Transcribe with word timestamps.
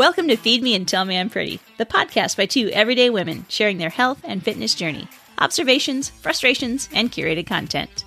Welcome 0.00 0.28
to 0.28 0.36
Feed 0.36 0.62
Me 0.62 0.74
and 0.74 0.88
Tell 0.88 1.04
Me 1.04 1.18
I'm 1.18 1.28
Pretty, 1.28 1.60
the 1.76 1.84
podcast 1.84 2.38
by 2.38 2.46
two 2.46 2.70
everyday 2.70 3.10
women 3.10 3.44
sharing 3.50 3.76
their 3.76 3.90
health 3.90 4.18
and 4.24 4.42
fitness 4.42 4.74
journey, 4.74 5.06
observations, 5.36 6.08
frustrations, 6.08 6.88
and 6.94 7.12
curated 7.12 7.46
content. 7.46 8.06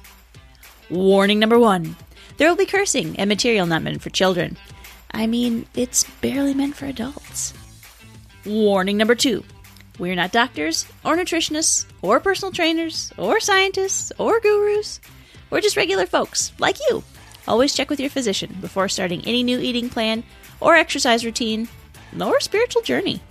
Warning 0.90 1.38
number 1.38 1.60
one 1.60 1.96
there 2.38 2.50
will 2.50 2.56
be 2.56 2.66
cursing 2.66 3.16
and 3.20 3.30
material 3.30 3.68
not 3.68 3.84
meant 3.84 4.02
for 4.02 4.10
children. 4.10 4.58
I 5.12 5.28
mean, 5.28 5.68
it's 5.76 6.06
barely 6.20 6.56
meant 6.56 6.76
for 6.76 6.88
adults. 6.88 7.54
Warning 8.44 8.98
number 8.98 9.14
two 9.14 9.44
we're 10.00 10.16
not 10.16 10.32
doctors, 10.32 10.88
or 11.06 11.16
nutritionists, 11.16 11.86
or 12.02 12.20
personal 12.20 12.52
trainers, 12.52 13.14
or 13.20 13.40
scientists, 13.40 14.12
or 14.18 14.40
gurus. 14.40 15.00
We're 15.52 15.62
just 15.62 15.78
regular 15.78 16.08
folks, 16.08 16.54
like 16.58 16.80
you. 16.90 17.04
Always 17.48 17.76
check 17.76 17.92
with 17.92 18.00
your 18.00 18.10
physician 18.10 18.58
before 18.62 18.90
starting 18.90 19.22
any 19.28 19.44
new 19.44 19.60
eating 19.60 19.92
plan, 19.92 20.24
or 20.60 20.74
exercise 20.76 21.24
routine, 21.24 21.68
or 22.22 22.40
spiritual 22.40 22.82
journey. 22.82 23.22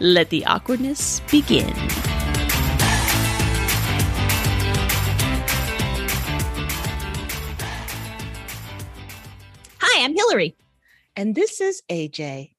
Let 0.00 0.30
the 0.30 0.46
awkwardness 0.46 1.20
begin. 1.30 1.72
Hi, 9.80 10.04
I'm 10.04 10.14
Hillary. 10.14 10.56
And 11.16 11.34
this 11.34 11.60
is 11.60 11.82
AJ. 11.90 12.52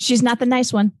She's 0.00 0.22
not 0.22 0.38
the 0.38 0.46
nice 0.46 0.72
one. 0.72 0.92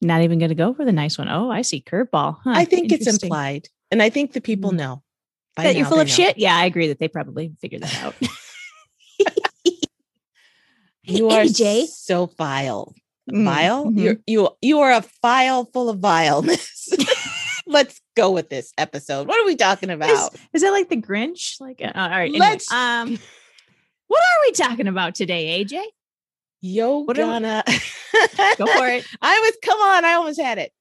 Not 0.00 0.22
even 0.22 0.38
going 0.38 0.48
to 0.48 0.54
go 0.54 0.72
for 0.72 0.84
the 0.84 0.92
nice 0.92 1.18
one. 1.18 1.28
Oh, 1.28 1.50
I 1.50 1.62
see 1.62 1.82
curveball. 1.82 2.38
Huh, 2.42 2.52
I 2.54 2.64
think 2.64 2.90
it's 2.90 3.06
implied. 3.06 3.68
And 3.90 4.02
I 4.02 4.08
think 4.08 4.32
the 4.32 4.40
people 4.40 4.70
Mm. 4.72 4.76
know. 4.76 5.02
By 5.56 5.64
that 5.64 5.76
you're 5.76 5.84
full 5.86 6.00
of 6.00 6.06
know. 6.06 6.12
shit. 6.14 6.38
Yeah, 6.38 6.56
I 6.56 6.64
agree 6.64 6.88
that 6.88 6.98
they 7.00 7.08
probably 7.08 7.52
figured 7.60 7.82
that 7.82 8.02
out. 8.02 8.14
You 11.04 11.30
are 11.30 11.42
AJ. 11.44 11.86
so 11.88 12.26
vile. 12.38 12.94
Mm, 13.30 13.44
Vile? 13.44 13.86
mhm. 13.86 14.02
You're 14.02 14.16
you 14.26 14.48
you 14.60 14.80
are 14.80 14.92
a 14.92 15.02
file 15.02 15.64
full 15.72 15.88
of 15.88 15.98
vileness. 16.00 16.88
Let's 17.66 18.00
go 18.16 18.32
with 18.32 18.48
this 18.50 18.72
episode. 18.76 19.28
What 19.28 19.38
are 19.40 19.46
we 19.46 19.54
talking 19.56 19.90
about? 19.90 20.34
Is 20.52 20.62
that 20.62 20.70
like 20.72 20.88
the 20.88 20.96
Grinch? 20.96 21.60
Like, 21.60 21.80
uh, 21.80 21.92
all 21.94 22.08
right. 22.10 22.22
Anyway, 22.28 22.38
Let's- 22.40 22.70
um, 22.72 23.10
what 24.08 24.20
are 24.20 24.40
we 24.46 24.52
talking 24.52 24.88
about 24.88 25.14
today, 25.14 25.64
AJ? 25.64 25.80
Yo 26.62 26.98
what 26.98 27.16
are 27.18 27.22
we- 27.22 27.30
gonna 27.32 27.62
Go 28.58 28.66
for 28.66 28.86
it. 28.88 29.06
I 29.22 29.38
was 29.40 29.56
come 29.64 29.78
on, 29.80 30.04
I 30.04 30.14
almost 30.14 30.40
had 30.40 30.58
it. 30.58 30.72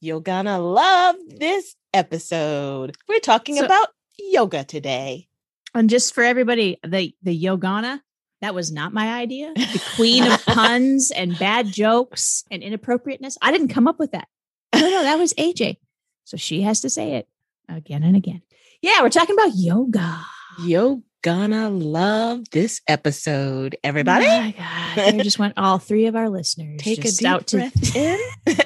You're 0.00 0.20
gonna 0.20 0.58
love 0.60 1.16
this 1.28 1.74
episode. 1.92 2.96
We're 3.08 3.18
talking 3.18 3.56
So- 3.56 3.64
about 3.66 3.88
yoga 4.18 4.64
today. 4.64 5.26
And 5.74 5.90
just 5.90 6.14
for 6.14 6.22
everybody, 6.22 6.78
the 6.86 7.12
the 7.22 7.36
Yogana, 7.44 8.00
that 8.40 8.54
was 8.54 8.72
not 8.72 8.92
my 8.92 9.14
idea. 9.14 9.52
The 9.54 9.82
queen 9.96 10.24
of 10.26 10.44
puns 10.46 11.10
and 11.10 11.38
bad 11.38 11.66
jokes 11.66 12.44
and 12.50 12.62
inappropriateness. 12.62 13.36
I 13.42 13.52
didn't 13.52 13.68
come 13.68 13.86
up 13.86 13.98
with 13.98 14.12
that. 14.12 14.28
No, 14.74 14.80
no, 14.80 15.02
that 15.02 15.18
was 15.18 15.34
AJ. 15.34 15.76
So 16.24 16.36
she 16.36 16.62
has 16.62 16.80
to 16.82 16.90
say 16.90 17.14
it 17.14 17.28
again 17.68 18.02
and 18.02 18.16
again. 18.16 18.42
Yeah, 18.82 19.02
we're 19.02 19.10
talking 19.10 19.34
about 19.34 19.52
yoga. 19.54 20.20
You're 20.62 21.00
gonna 21.22 21.68
love 21.68 22.48
this 22.50 22.80
episode, 22.88 23.76
everybody. 23.84 24.24
Oh 24.26 24.40
my 24.40 24.50
God. 24.52 25.14
There 25.14 25.24
just 25.24 25.38
want 25.38 25.54
all 25.56 25.78
three 25.78 26.06
of 26.06 26.16
our 26.16 26.30
listeners. 26.30 26.80
Take 26.80 27.04
a 27.04 27.10
deep 27.10 27.28
out 27.28 27.46
to- 27.48 27.56
breath 27.58 27.96
in. 27.96 28.18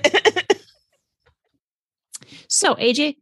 So 2.55 2.77
AJ, 2.77 3.17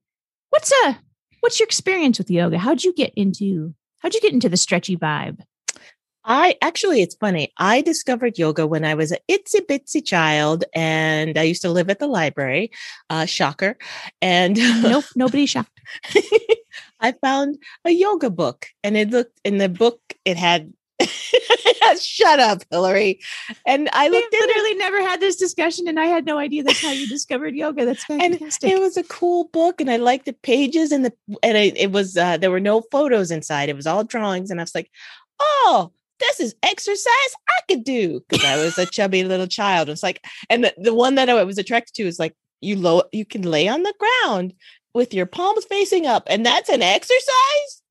what's 0.50 0.70
uh 0.84 0.94
what's 1.40 1.58
your 1.58 1.64
experience 1.66 2.18
with 2.18 2.30
yoga? 2.30 2.58
How'd 2.58 2.84
you 2.84 2.92
get 2.92 3.14
into 3.16 3.74
how'd 4.00 4.12
you 4.14 4.20
get 4.20 4.34
into 4.34 4.50
the 4.50 4.58
stretchy 4.58 4.94
vibe? 4.94 5.40
I 6.24 6.56
actually, 6.62 7.02
it's 7.02 7.16
funny. 7.16 7.52
I 7.58 7.80
discovered 7.80 8.38
yoga 8.38 8.66
when 8.66 8.84
I 8.84 8.94
was 8.94 9.10
a 9.12 9.18
itsy 9.28 9.60
bitsy 9.60 10.04
child, 10.04 10.64
and 10.74 11.36
I 11.36 11.42
used 11.42 11.62
to 11.62 11.70
live 11.70 11.90
at 11.90 11.98
the 11.98 12.06
library. 12.06 12.70
Uh, 13.10 13.26
shocker! 13.26 13.76
And 14.20 14.56
Nope, 14.82 15.04
nobody 15.16 15.46
shocked. 15.46 15.80
I 17.00 17.12
found 17.20 17.58
a 17.84 17.90
yoga 17.90 18.30
book, 18.30 18.66
and 18.84 18.96
it 18.96 19.10
looked 19.10 19.40
in 19.44 19.58
the 19.58 19.68
book. 19.68 20.00
It 20.24 20.36
had 20.36 20.72
shut 22.00 22.38
up, 22.38 22.62
Hillary. 22.70 23.20
And 23.66 23.88
I 23.92 24.08
We 24.08 24.16
looked 24.16 24.32
in 24.32 24.40
it. 24.42 24.46
literally 24.46 24.74
never 24.76 25.02
had 25.02 25.20
this 25.20 25.36
discussion, 25.36 25.88
and 25.88 25.98
I 25.98 26.06
had 26.06 26.24
no 26.24 26.38
idea 26.38 26.62
that's 26.62 26.82
how 26.82 26.92
you 26.92 27.08
discovered 27.08 27.56
yoga. 27.56 27.84
That's 27.84 28.04
And 28.08 28.38
fantastic. 28.38 28.70
It 28.70 28.78
was 28.80 28.96
a 28.96 29.02
cool 29.04 29.44
book, 29.52 29.80
and 29.80 29.90
I 29.90 29.96
liked 29.96 30.26
the 30.26 30.32
pages 30.34 30.92
and 30.92 31.04
the 31.04 31.12
and 31.42 31.56
it, 31.56 31.76
it 31.76 31.90
was 31.90 32.16
uh, 32.16 32.36
there 32.36 32.52
were 32.52 32.60
no 32.60 32.82
photos 32.92 33.32
inside. 33.32 33.68
It 33.68 33.76
was 33.76 33.88
all 33.88 34.04
drawings, 34.04 34.50
and 34.52 34.60
I 34.60 34.62
was 34.62 34.74
like, 34.74 34.90
oh. 35.40 35.90
This 36.22 36.40
is 36.40 36.54
exercise 36.62 37.34
I 37.48 37.60
could 37.68 37.84
do 37.84 38.20
because 38.28 38.44
I 38.44 38.56
was 38.56 38.78
a 38.78 38.86
chubby 38.86 39.24
little 39.24 39.46
child. 39.46 39.88
It's 39.88 40.02
like, 40.02 40.24
and 40.48 40.64
the, 40.64 40.74
the 40.78 40.94
one 40.94 41.16
that 41.16 41.28
I 41.28 41.44
was 41.44 41.58
attracted 41.58 41.94
to 41.94 42.04
is 42.04 42.18
like 42.18 42.34
you 42.60 42.76
low, 42.76 43.02
you 43.12 43.24
can 43.24 43.42
lay 43.42 43.68
on 43.68 43.82
the 43.82 43.94
ground 43.98 44.54
with 44.94 45.12
your 45.12 45.26
palms 45.26 45.64
facing 45.64 46.06
up, 46.06 46.26
and 46.28 46.44
that's 46.46 46.68
an 46.68 46.82
exercise. 46.82 47.82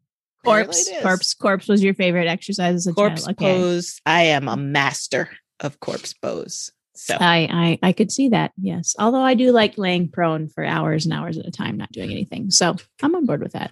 Corpse, 0.43 0.89
corpse, 1.01 1.33
corpse 1.35 1.67
was 1.67 1.83
your 1.83 1.93
favorite 1.93 2.27
exercise 2.27 2.73
as 2.73 2.87
a 2.87 2.93
corpse 2.93 3.25
child. 3.25 3.37
Okay. 3.37 3.53
pose. 3.53 4.01
I 4.05 4.23
am 4.23 4.47
a 4.47 4.57
master 4.57 5.29
of 5.59 5.79
corpse 5.79 6.13
pose. 6.13 6.71
So 6.95 7.15
I, 7.19 7.77
I 7.81 7.89
I 7.89 7.91
could 7.93 8.11
see 8.11 8.29
that. 8.29 8.51
Yes. 8.59 8.95
Although 8.97 9.21
I 9.21 9.33
do 9.33 9.51
like 9.51 9.77
laying 9.77 10.09
prone 10.09 10.49
for 10.49 10.63
hours 10.63 11.05
and 11.05 11.13
hours 11.13 11.37
at 11.37 11.47
a 11.47 11.51
time, 11.51 11.77
not 11.77 11.91
doing 11.91 12.11
anything. 12.11 12.51
So 12.51 12.75
I'm 13.01 13.15
on 13.15 13.25
board 13.25 13.41
with 13.41 13.53
that. 13.53 13.71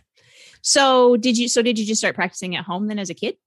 So 0.61 1.17
did 1.17 1.37
you 1.37 1.47
so 1.47 1.61
did 1.61 1.79
you 1.79 1.85
just 1.85 2.01
start 2.01 2.15
practicing 2.15 2.55
at 2.55 2.65
home 2.65 2.87
then 2.87 2.99
as 2.99 3.09
a 3.09 3.15
kid? 3.15 3.37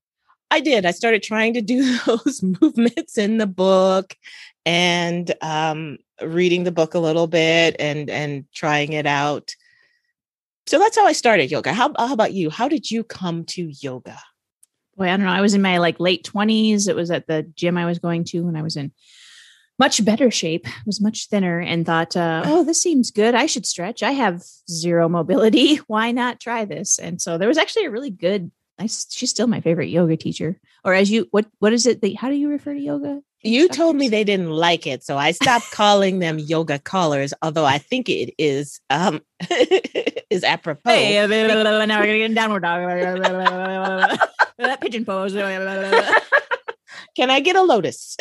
I 0.53 0.61
did. 0.61 0.87
I 0.87 0.91
started 0.93 1.23
trying 1.23 1.55
to 1.55 1.63
do 1.63 1.99
those 2.07 2.43
movements 2.43 3.19
in 3.19 3.39
the 3.39 3.47
book 3.47 4.17
and 4.65 5.35
um, 5.41 5.99
reading 6.23 6.65
the 6.65 6.73
book 6.73 6.95
a 6.95 7.01
little 7.01 7.27
bit 7.27 7.77
and 7.79 8.09
and 8.09 8.45
trying 8.53 8.93
it 8.93 9.07
out. 9.07 9.55
So 10.67 10.79
that's 10.79 10.97
how 10.97 11.07
I 11.07 11.13
started 11.13 11.51
yoga. 11.51 11.73
How, 11.73 11.93
how 11.99 12.13
about 12.13 12.33
you? 12.33 12.49
How 12.49 12.69
did 12.69 12.89
you 12.91 13.03
come 13.03 13.45
to 13.47 13.73
yoga? 13.81 14.19
boy, 14.97 15.09
I 15.09 15.17
don't 15.17 15.27
know. 15.27 15.33
I 15.33 15.41
was 15.41 15.55
in 15.55 15.63
my 15.63 15.79
like 15.79 15.99
late 16.01 16.25
20s. 16.25 16.89
It 16.89 16.97
was 16.97 17.11
at 17.11 17.27
the 17.27 17.43
gym 17.43 17.77
I 17.77 17.87
was 17.87 17.99
going 17.99 18.25
to 18.25 18.43
when 18.43 18.57
I 18.57 18.63
was 18.63 18.77
in 18.77 18.93
much 19.79 20.05
better 20.05 20.31
shape, 20.31 20.67
was 20.87 21.01
much 21.01 21.29
thinner, 21.29 21.59
and 21.59 21.85
thought, 21.85 22.17
uh, 22.17 22.43
oh, 22.45 22.63
this 22.63 22.81
seems 22.81 23.11
good. 23.11 23.35
I 23.35 23.47
should 23.47 23.67
stretch. 23.67 24.03
I 24.03 24.13
have 24.13 24.43
zero 24.71 25.09
mobility. 25.09 25.77
Why 25.87 26.13
not 26.13 26.41
try 26.41 26.65
this? 26.65 26.99
And 26.99 27.21
so 27.21 27.39
there 27.39 27.49
was 27.49 27.59
actually 27.59 27.87
a 27.87 27.91
really 27.91 28.11
good, 28.11 28.53
I, 28.83 28.87
she's 28.87 29.31
still 29.31 29.47
my 29.47 29.61
favorite 29.61 29.91
yoga 29.91 30.17
teacher. 30.17 30.59
Or 30.85 30.93
as 30.93 31.11
you, 31.11 31.29
what 31.31 31.47
what 31.61 31.73
is 31.73 31.87
it? 31.87 32.01
That, 32.01 32.17
how 32.17 32.29
do 32.29 32.35
you 32.35 32.49
refer 32.49 32.75
to 32.75 32.81
yoga? 32.81 33.23
You 33.45 33.69
told 33.69 33.97
me 33.97 34.09
they 34.09 34.25
didn't 34.25 34.51
like 34.51 34.87
it, 34.87 35.05
so 35.05 35.17
I 35.17 35.33
stopped 35.33 35.71
calling 35.73 36.19
them 36.19 36.39
yoga 36.39 36.79
callers. 36.79 37.33
Although 37.43 37.65
I 37.65 37.79
think 37.79 38.09
it 38.09 38.35
is 38.39 38.81
um 38.91 39.21
is 40.31 40.43
apropos. 40.43 40.91
Hey, 40.91 41.15
now 41.15 41.29
we're 41.29 41.87
gonna 41.87 42.07
get 42.07 42.21
in 42.23 42.35
downward 42.35 42.63
dog. 42.63 42.89
that 44.59 44.81
pigeon 44.81 45.05
pose. 45.05 45.33
Can 45.33 47.31
I 47.31 47.41
get 47.41 47.57
a 47.57 47.63
lotus? 47.63 48.17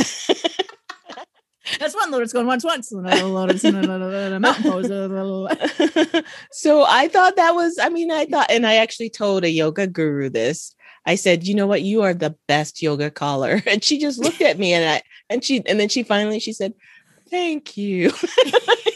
That's 1.79 1.95
one 1.95 2.11
lotus 2.11 2.33
going 2.33 2.47
once, 2.47 2.63
once. 2.63 2.91
Another 2.91 3.23
lotus, 3.23 3.63
another 3.63 4.39
mountain 4.39 4.63
pose. 4.63 6.23
so 6.51 6.85
I 6.87 7.07
thought 7.07 7.35
that 7.35 7.53
was, 7.53 7.77
I 7.79 7.89
mean, 7.89 8.11
I 8.11 8.25
thought, 8.25 8.49
and 8.49 8.65
I 8.65 8.75
actually 8.75 9.09
told 9.09 9.43
a 9.43 9.49
yoga 9.49 9.87
guru 9.87 10.29
this. 10.29 10.75
I 11.05 11.15
said, 11.15 11.45
you 11.45 11.55
know 11.55 11.67
what, 11.67 11.81
you 11.81 12.01
are 12.03 12.13
the 12.13 12.35
best 12.47 12.81
yoga 12.81 13.11
caller. 13.11 13.61
And 13.67 13.83
she 13.83 13.99
just 13.99 14.19
looked 14.19 14.41
at 14.41 14.59
me 14.59 14.73
and 14.73 14.87
I, 14.89 15.01
and 15.29 15.43
she, 15.43 15.65
and 15.65 15.79
then 15.79 15.89
she 15.89 16.03
finally, 16.03 16.39
she 16.39 16.53
said, 16.53 16.73
thank 17.29 17.77
you. 17.77 18.11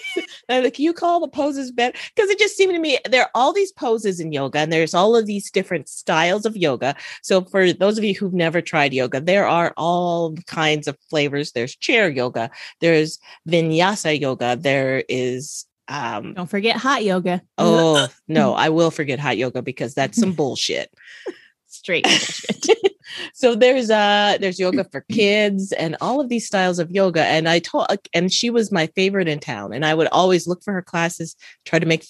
and 0.49 0.63
like, 0.63 0.79
you 0.79 0.93
call 0.93 1.19
the 1.19 1.27
poses 1.27 1.71
better? 1.71 1.97
Because 2.15 2.29
it 2.29 2.39
just 2.39 2.55
seemed 2.57 2.73
to 2.73 2.79
me 2.79 2.99
there 3.09 3.23
are 3.23 3.29
all 3.33 3.53
these 3.53 3.71
poses 3.71 4.19
in 4.19 4.31
yoga 4.31 4.59
and 4.59 4.71
there's 4.71 4.93
all 4.93 5.15
of 5.15 5.25
these 5.25 5.51
different 5.51 5.89
styles 5.89 6.45
of 6.45 6.55
yoga. 6.57 6.95
So 7.21 7.43
for 7.43 7.71
those 7.73 7.97
of 7.97 8.03
you 8.03 8.13
who've 8.15 8.33
never 8.33 8.61
tried 8.61 8.93
yoga, 8.93 9.19
there 9.21 9.47
are 9.47 9.73
all 9.77 10.33
kinds 10.47 10.87
of 10.87 10.97
flavors. 11.09 11.51
There's 11.51 11.75
chair 11.75 12.09
yoga, 12.09 12.49
there's 12.81 13.19
vinyasa 13.47 14.19
yoga, 14.19 14.55
there 14.55 15.03
is 15.09 15.65
um 15.87 16.33
Don't 16.33 16.49
forget 16.49 16.77
hot 16.77 17.03
yoga. 17.03 17.41
oh 17.57 18.07
no, 18.27 18.53
I 18.65 18.69
will 18.69 18.91
forget 18.91 19.19
hot 19.19 19.37
yoga 19.37 19.61
because 19.61 19.93
that's 19.93 20.17
some 20.19 20.33
bullshit. 20.33 20.91
straight 21.67 22.03
bullshit. 22.03 22.94
So 23.33 23.55
there's 23.55 23.89
uh 23.89 24.37
there's 24.39 24.59
yoga 24.59 24.83
for 24.85 25.05
kids 25.11 25.71
and 25.73 25.95
all 26.01 26.21
of 26.21 26.29
these 26.29 26.45
styles 26.45 26.79
of 26.79 26.91
yoga. 26.91 27.23
And 27.23 27.47
i 27.47 27.59
told 27.59 27.87
and 28.13 28.31
she 28.31 28.49
was 28.49 28.71
my 28.71 28.87
favorite 28.87 29.27
in 29.27 29.39
town. 29.39 29.73
And 29.73 29.85
i 29.85 29.93
would 29.93 30.07
always 30.07 30.47
look 30.47 30.63
for 30.63 30.73
her 30.73 30.81
classes 30.81 31.35
try 31.65 31.79
to 31.79 31.85
make 31.85 32.05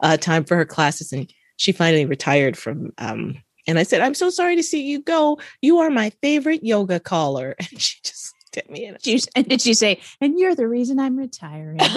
uh, 0.00 0.16
time 0.16 0.44
for 0.44 0.56
her 0.56 0.64
classes. 0.64 1.12
And 1.12 1.32
she 1.56 1.72
finally 1.72 2.04
retired 2.04 2.56
from 2.56 2.92
um 2.98 3.36
and 3.66 3.78
i 3.78 3.82
said 3.82 4.00
i'm 4.00 4.14
so 4.14 4.30
sorry 4.30 4.56
to 4.56 4.62
see 4.62 4.82
you 4.82 5.02
go. 5.02 5.38
You 5.60 5.78
are 5.78 5.90
my 5.90 6.10
favorite 6.22 6.64
yoga 6.64 7.00
caller. 7.00 7.56
And 7.70 7.80
she 7.80 7.98
just 8.02 8.34
looked 8.42 8.58
at 8.58 8.70
me 8.70 8.84
and 8.86 8.98
She, 9.02 9.20
and 9.34 9.48
did 9.48 9.60
she 9.60 9.74
say, 9.74 10.00
and 10.20 10.38
you're 10.38 10.54
the 10.54 10.68
reason 10.68 10.98
I'm 10.98 11.16
retiring? 11.16 11.80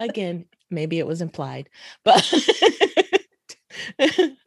again 0.00 0.44
maybe 0.70 0.98
it 0.98 1.06
was 1.06 1.20
implied 1.22 1.68
but 2.04 2.32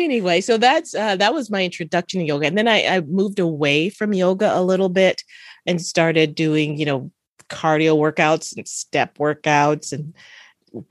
anyway, 0.00 0.40
so 0.40 0.56
that's 0.56 0.94
uh, 0.94 1.16
that 1.16 1.34
was 1.34 1.50
my 1.50 1.64
introduction 1.64 2.20
to 2.20 2.26
yoga, 2.26 2.46
and 2.46 2.58
then 2.58 2.68
I, 2.68 2.84
I 2.84 3.00
moved 3.00 3.38
away 3.38 3.90
from 3.90 4.12
yoga 4.12 4.56
a 4.56 4.62
little 4.62 4.88
bit 4.88 5.22
and 5.66 5.80
started 5.80 6.34
doing, 6.34 6.78
you 6.78 6.86
know, 6.86 7.10
cardio 7.48 7.96
workouts 7.96 8.56
and 8.56 8.66
step 8.66 9.18
workouts 9.18 9.92
and 9.92 10.14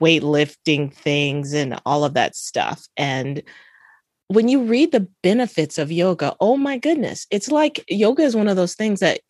weightlifting 0.00 0.92
things 0.92 1.52
and 1.52 1.80
all 1.84 2.04
of 2.04 2.14
that 2.14 2.36
stuff. 2.36 2.86
And 2.96 3.42
when 4.28 4.48
you 4.48 4.62
read 4.62 4.92
the 4.92 5.08
benefits 5.22 5.78
of 5.78 5.90
yoga, 5.90 6.36
oh 6.40 6.56
my 6.56 6.78
goodness, 6.78 7.26
it's 7.30 7.50
like 7.50 7.84
yoga 7.88 8.22
is 8.22 8.36
one 8.36 8.48
of 8.48 8.56
those 8.56 8.74
things 8.74 9.00
that 9.00 9.20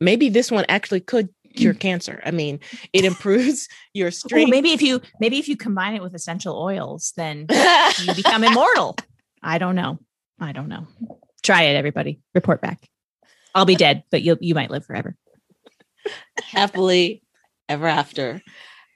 maybe 0.00 0.28
this 0.28 0.50
one 0.50 0.66
actually 0.68 1.00
could 1.00 1.28
cure 1.54 1.74
mm. 1.74 1.80
cancer. 1.80 2.22
I 2.24 2.30
mean, 2.30 2.60
it 2.92 3.04
improves 3.04 3.68
your 3.94 4.10
strength. 4.10 4.50
Maybe 4.50 4.72
if 4.72 4.82
you 4.82 5.00
maybe 5.20 5.38
if 5.38 5.48
you 5.48 5.56
combine 5.56 5.94
it 5.94 6.02
with 6.02 6.14
essential 6.14 6.56
oils, 6.60 7.12
then 7.16 7.46
you 8.02 8.14
become 8.14 8.44
immortal. 8.44 8.96
I 9.42 9.58
don't 9.58 9.76
know. 9.76 9.98
I 10.40 10.52
don't 10.52 10.68
know. 10.68 10.86
Try 11.42 11.62
it, 11.62 11.76
everybody. 11.76 12.20
Report 12.34 12.60
back. 12.60 12.88
I'll 13.54 13.66
be 13.66 13.76
dead, 13.76 14.04
but 14.10 14.22
you 14.22 14.36
you 14.40 14.54
might 14.54 14.70
live 14.70 14.84
forever. 14.84 15.16
Happily 16.42 17.22
ever 17.68 17.86
after. 17.86 18.42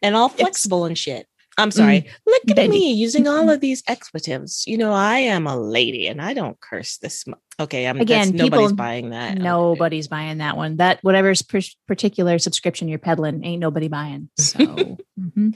And 0.03 0.15
all 0.15 0.29
flexible 0.29 0.85
it's, 0.85 0.91
and 0.91 0.99
shit. 0.99 1.27
I'm 1.59 1.73
sorry. 1.73 2.03
Mm, 2.03 2.11
Look 2.27 2.43
at 2.51 2.57
baby. 2.57 2.69
me 2.69 2.93
using 2.93 3.27
all 3.27 3.51
of 3.51 3.61
these 3.61 3.83
expletives. 3.89 4.65
You 4.67 4.79
know, 4.79 4.93
I 4.93 5.19
am 5.19 5.47
a 5.47 5.57
lady 5.57 6.07
and 6.07 6.23
I 6.23 6.33
don't 6.33 6.59
curse 6.61 6.99
this. 6.99 7.25
Okay, 7.59 7.87
I'm 7.87 8.01
again. 8.01 8.31
Nobody's 8.35 8.73
buying 8.73 9.11
that. 9.11 9.37
Nobody's 9.37 10.07
okay. 10.07 10.11
buying 10.11 10.39
that 10.39 10.57
one. 10.57 10.77
That 10.77 11.01
whatever's 11.03 11.43
particular 11.43 12.39
subscription 12.39 12.87
you're 12.87 13.01
peddling, 13.01 13.45
ain't 13.45 13.61
nobody 13.61 13.89
buying. 13.89 14.31
So, 14.39 14.59
mm-hmm. 15.21 15.51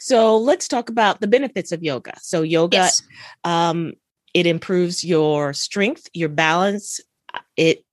so 0.00 0.36
let's 0.36 0.66
talk 0.66 0.90
about 0.90 1.20
the 1.20 1.28
benefits 1.28 1.70
of 1.70 1.82
yoga. 1.84 2.14
So 2.20 2.42
yoga, 2.42 2.78
yes. 2.78 3.02
um, 3.44 3.92
it 4.34 4.46
improves 4.46 5.04
your 5.04 5.52
strength, 5.52 6.08
your 6.12 6.28
balance. 6.28 7.00
It 7.56 7.85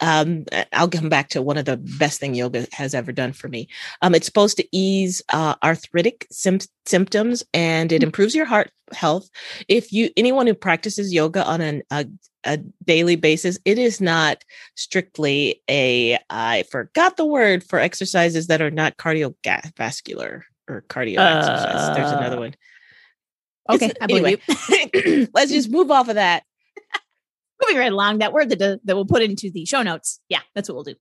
um, 0.00 0.44
I'll 0.72 0.88
come 0.88 1.08
back 1.08 1.28
to 1.30 1.42
one 1.42 1.56
of 1.56 1.64
the 1.64 1.76
best 1.76 2.20
thing 2.20 2.34
yoga 2.34 2.66
has 2.72 2.94
ever 2.94 3.12
done 3.12 3.32
for 3.32 3.48
me. 3.48 3.68
Um, 4.02 4.14
it's 4.14 4.26
supposed 4.26 4.56
to 4.58 4.68
ease 4.72 5.22
uh, 5.32 5.54
arthritic 5.62 6.26
sim- 6.30 6.60
symptoms 6.84 7.44
and 7.54 7.92
it 7.92 8.02
mm. 8.02 8.04
improves 8.04 8.34
your 8.34 8.46
heart 8.46 8.70
health. 8.92 9.28
If 9.68 9.92
you 9.92 10.10
anyone 10.16 10.46
who 10.46 10.54
practices 10.54 11.12
yoga 11.12 11.44
on 11.44 11.60
an, 11.60 11.82
a 11.90 12.06
a 12.44 12.58
daily 12.84 13.16
basis, 13.16 13.58
it 13.64 13.78
is 13.78 14.00
not 14.00 14.44
strictly 14.76 15.62
a 15.68 16.18
I 16.30 16.64
forgot 16.70 17.16
the 17.16 17.24
word 17.24 17.64
for 17.64 17.78
exercises 17.78 18.46
that 18.46 18.62
are 18.62 18.70
not 18.70 18.96
cardiovascular 18.96 20.42
or 20.68 20.82
cardio 20.88 21.18
uh, 21.18 21.38
exercise. 21.38 21.96
There's 21.96 22.12
another 22.12 22.36
uh, 22.36 22.40
one. 22.40 22.54
Okay, 23.68 23.92
I 24.00 24.06
believe 24.06 24.40
anyway, 24.60 24.90
you. 24.94 25.28
let's 25.34 25.50
just 25.50 25.70
move 25.70 25.90
off 25.90 26.08
of 26.08 26.14
that 26.14 26.44
moving 27.62 27.78
right 27.78 27.92
along 27.92 28.18
that 28.18 28.32
word 28.32 28.50
that, 28.50 28.58
that 28.58 28.94
we'll 28.94 29.06
put 29.06 29.22
into 29.22 29.50
the 29.50 29.64
show 29.64 29.82
notes. 29.82 30.20
Yeah 30.28 30.40
that's 30.54 30.68
what 30.68 30.74
we'll 30.74 30.84
do. 30.84 30.94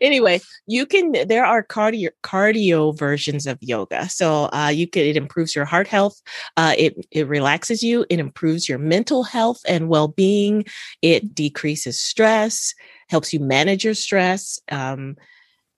Anyway 0.00 0.40
you 0.66 0.86
can 0.86 1.12
there 1.26 1.44
are 1.44 1.64
cardio 1.64 2.10
cardio 2.22 2.96
versions 2.96 3.46
of 3.46 3.58
yoga. 3.60 4.08
So 4.08 4.48
uh, 4.52 4.72
you 4.74 4.86
can 4.86 5.02
it 5.02 5.16
improves 5.16 5.54
your 5.54 5.64
heart 5.64 5.88
health 5.88 6.20
uh, 6.56 6.74
it 6.76 7.06
it 7.10 7.28
relaxes 7.28 7.82
you 7.82 8.04
it 8.10 8.18
improves 8.18 8.68
your 8.68 8.78
mental 8.78 9.22
health 9.22 9.60
and 9.68 9.88
well-being 9.88 10.64
it 11.02 11.34
decreases 11.34 12.00
stress 12.00 12.74
helps 13.08 13.32
you 13.32 13.40
manage 13.40 13.84
your 13.84 13.94
stress 13.94 14.58
um, 14.70 15.16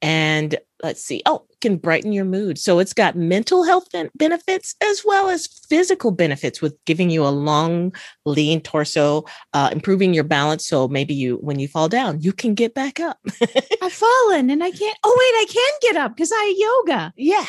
and 0.00 0.58
let's 0.82 1.02
see 1.02 1.22
oh 1.26 1.44
can 1.60 1.76
brighten 1.76 2.12
your 2.12 2.24
mood. 2.24 2.56
So 2.56 2.78
it's 2.78 2.92
got 2.92 3.16
mental 3.16 3.64
health 3.64 3.88
benefits 4.14 4.76
as 4.82 5.02
well 5.04 5.28
as 5.28 5.46
physical 5.46 6.10
benefits 6.10 6.62
with 6.62 6.76
giving 6.84 7.10
you 7.10 7.26
a 7.26 7.30
long 7.30 7.92
lean 8.24 8.60
torso 8.60 9.24
uh, 9.54 9.70
improving 9.72 10.14
your 10.14 10.24
balance. 10.24 10.66
So 10.66 10.86
maybe 10.86 11.14
you 11.14 11.36
when 11.36 11.58
you 11.58 11.68
fall 11.68 11.88
down 11.88 12.20
you 12.20 12.32
can 12.32 12.54
get 12.54 12.74
back 12.74 13.00
up. 13.00 13.18
I've 13.82 13.92
fallen 13.92 14.50
and 14.50 14.62
i 14.62 14.70
can't 14.70 14.98
oh 15.04 15.16
wait 15.18 15.42
i 15.42 15.46
can 15.52 15.72
get 15.82 15.96
up 15.96 16.14
because 16.14 16.30
i 16.32 16.54
yoga. 16.86 17.12
Yeah 17.16 17.46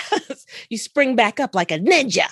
you 0.70 0.78
spring 0.78 1.16
back 1.16 1.40
up 1.40 1.56
like 1.56 1.72
a 1.72 1.80
ninja. 1.80 2.28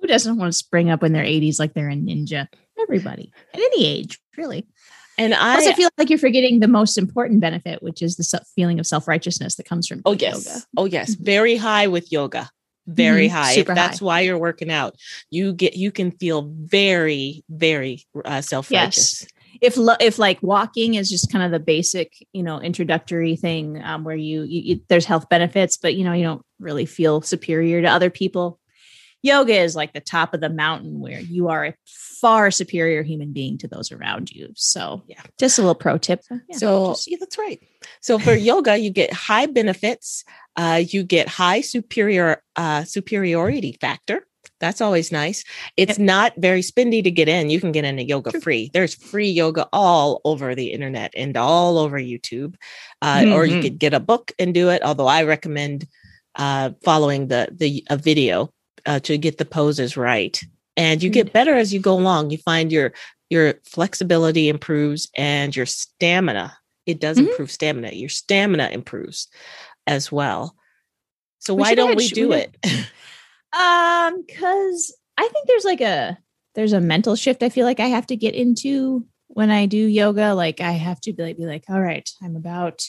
Who 0.00 0.08
doesn't 0.08 0.36
want 0.36 0.52
to 0.52 0.58
spring 0.58 0.90
up 0.90 1.04
in 1.04 1.12
their 1.12 1.24
80s 1.24 1.58
like 1.60 1.74
they're 1.74 1.88
a 1.88 1.94
ninja? 1.94 2.48
Everybody 2.80 3.32
at 3.54 3.60
any 3.60 3.86
age 3.86 4.18
really 4.36 4.66
and 5.22 5.34
I 5.34 5.54
also 5.54 5.72
feel 5.72 5.88
like 5.98 6.10
you're 6.10 6.18
forgetting 6.18 6.60
the 6.60 6.68
most 6.68 6.98
important 6.98 7.40
benefit, 7.40 7.82
which 7.82 8.02
is 8.02 8.16
the 8.16 8.44
feeling 8.56 8.80
of 8.80 8.86
self 8.86 9.06
righteousness 9.06 9.54
that 9.54 9.64
comes 9.64 9.86
from 9.86 10.02
oh 10.04 10.12
yes, 10.12 10.46
yoga. 10.46 10.60
oh 10.76 10.84
yes, 10.86 11.14
mm-hmm. 11.14 11.24
very 11.24 11.56
high 11.56 11.86
with 11.86 12.10
yoga, 12.10 12.50
very 12.86 13.28
mm-hmm. 13.28 13.36
high. 13.36 13.54
Super 13.54 13.74
that's 13.74 14.00
high. 14.00 14.04
why 14.04 14.20
you're 14.20 14.38
working 14.38 14.70
out. 14.70 14.96
You 15.30 15.52
get 15.52 15.76
you 15.76 15.92
can 15.92 16.10
feel 16.10 16.50
very 16.52 17.44
very 17.48 18.04
uh, 18.24 18.40
self 18.40 18.70
righteous. 18.70 19.22
Yes. 19.22 19.28
If 19.60 19.76
lo- 19.76 19.96
if 20.00 20.18
like 20.18 20.42
walking 20.42 20.94
is 20.94 21.08
just 21.08 21.30
kind 21.30 21.44
of 21.44 21.52
the 21.52 21.60
basic 21.60 22.14
you 22.32 22.42
know 22.42 22.60
introductory 22.60 23.36
thing 23.36 23.80
um, 23.84 24.02
where 24.02 24.16
you, 24.16 24.42
you, 24.42 24.62
you 24.62 24.80
there's 24.88 25.04
health 25.04 25.28
benefits, 25.28 25.76
but 25.76 25.94
you 25.94 26.04
know 26.04 26.12
you 26.12 26.24
don't 26.24 26.44
really 26.58 26.86
feel 26.86 27.22
superior 27.22 27.80
to 27.82 27.88
other 27.88 28.10
people 28.10 28.58
yoga 29.22 29.54
is 29.54 29.74
like 29.74 29.92
the 29.92 30.00
top 30.00 30.34
of 30.34 30.40
the 30.40 30.50
mountain 30.50 31.00
where 31.00 31.20
you 31.20 31.48
are 31.48 31.66
a 31.66 31.74
far 31.86 32.50
superior 32.50 33.02
human 33.02 33.32
being 33.32 33.58
to 33.58 33.68
those 33.68 33.90
around 33.90 34.30
you. 34.30 34.52
So, 34.54 35.02
yeah, 35.06 35.22
just 35.38 35.58
a 35.58 35.62
little 35.62 35.74
pro 35.74 35.98
tip. 35.98 36.20
Yeah, 36.30 36.56
so, 36.56 36.88
just, 36.90 37.10
yeah, 37.10 37.16
that's 37.18 37.38
right. 37.38 37.60
So, 38.00 38.18
for 38.18 38.34
yoga, 38.50 38.76
you 38.76 38.90
get 38.90 39.12
high 39.12 39.46
benefits, 39.46 40.24
uh, 40.56 40.82
you 40.86 41.02
get 41.02 41.28
high 41.28 41.62
superior 41.62 42.42
uh, 42.56 42.84
superiority 42.84 43.78
factor. 43.80 44.26
That's 44.58 44.80
always 44.80 45.10
nice. 45.10 45.42
It's 45.76 45.98
not 45.98 46.34
very 46.36 46.62
spendy 46.62 47.02
to 47.02 47.10
get 47.10 47.28
in. 47.28 47.50
You 47.50 47.60
can 47.60 47.72
get 47.72 47.84
into 47.84 48.04
yoga 48.04 48.40
free. 48.40 48.70
There's 48.72 48.94
free 48.94 49.28
yoga 49.28 49.68
all 49.72 50.20
over 50.24 50.54
the 50.54 50.72
internet 50.72 51.12
and 51.16 51.36
all 51.36 51.78
over 51.78 51.98
YouTube. 51.98 52.54
Uh, 53.00 53.18
mm-hmm. 53.18 53.32
Or 53.32 53.44
you 53.44 53.54
mm-hmm. 53.54 53.62
could 53.62 53.78
get 53.80 53.92
a 53.92 53.98
book 53.98 54.30
and 54.38 54.54
do 54.54 54.70
it. 54.70 54.82
Although 54.84 55.08
I 55.08 55.24
recommend 55.24 55.88
uh, 56.36 56.70
following 56.84 57.26
the 57.26 57.48
the 57.52 57.84
a 57.90 57.96
video 57.96 58.52
uh, 58.86 59.00
to 59.00 59.18
get 59.18 59.38
the 59.38 59.44
poses 59.44 59.96
right. 59.96 60.40
And 60.76 61.02
you 61.02 61.10
get 61.10 61.28
mm. 61.28 61.32
better 61.32 61.54
as 61.54 61.72
you 61.72 61.80
go 61.80 61.94
along. 61.94 62.30
You 62.30 62.38
find 62.38 62.72
your 62.72 62.92
your 63.30 63.54
flexibility 63.64 64.48
improves 64.48 65.08
and 65.16 65.54
your 65.54 65.66
stamina. 65.66 66.56
It 66.86 67.00
does 67.00 67.16
mm-hmm. 67.16 67.28
improve 67.28 67.50
stamina. 67.50 67.92
Your 67.92 68.08
stamina 68.08 68.68
improves 68.70 69.28
as 69.86 70.12
well. 70.12 70.56
So 71.38 71.54
we 71.54 71.62
why 71.62 71.74
don't 71.74 71.96
we 71.96 72.08
do 72.08 72.32
it? 72.32 72.56
um, 73.58 74.22
because 74.26 74.94
I 75.16 75.28
think 75.28 75.46
there's 75.46 75.64
like 75.64 75.80
a 75.80 76.18
there's 76.54 76.72
a 76.72 76.80
mental 76.80 77.16
shift 77.16 77.42
I 77.42 77.48
feel 77.48 77.66
like 77.66 77.80
I 77.80 77.86
have 77.86 78.06
to 78.08 78.16
get 78.16 78.34
into 78.34 79.06
when 79.28 79.50
I 79.50 79.66
do 79.66 79.78
yoga. 79.78 80.34
Like 80.34 80.60
I 80.60 80.72
have 80.72 81.00
to 81.02 81.12
be 81.12 81.22
like, 81.22 81.36
be 81.36 81.46
like, 81.46 81.64
all 81.68 81.80
right, 81.80 82.08
I'm 82.22 82.36
about 82.36 82.84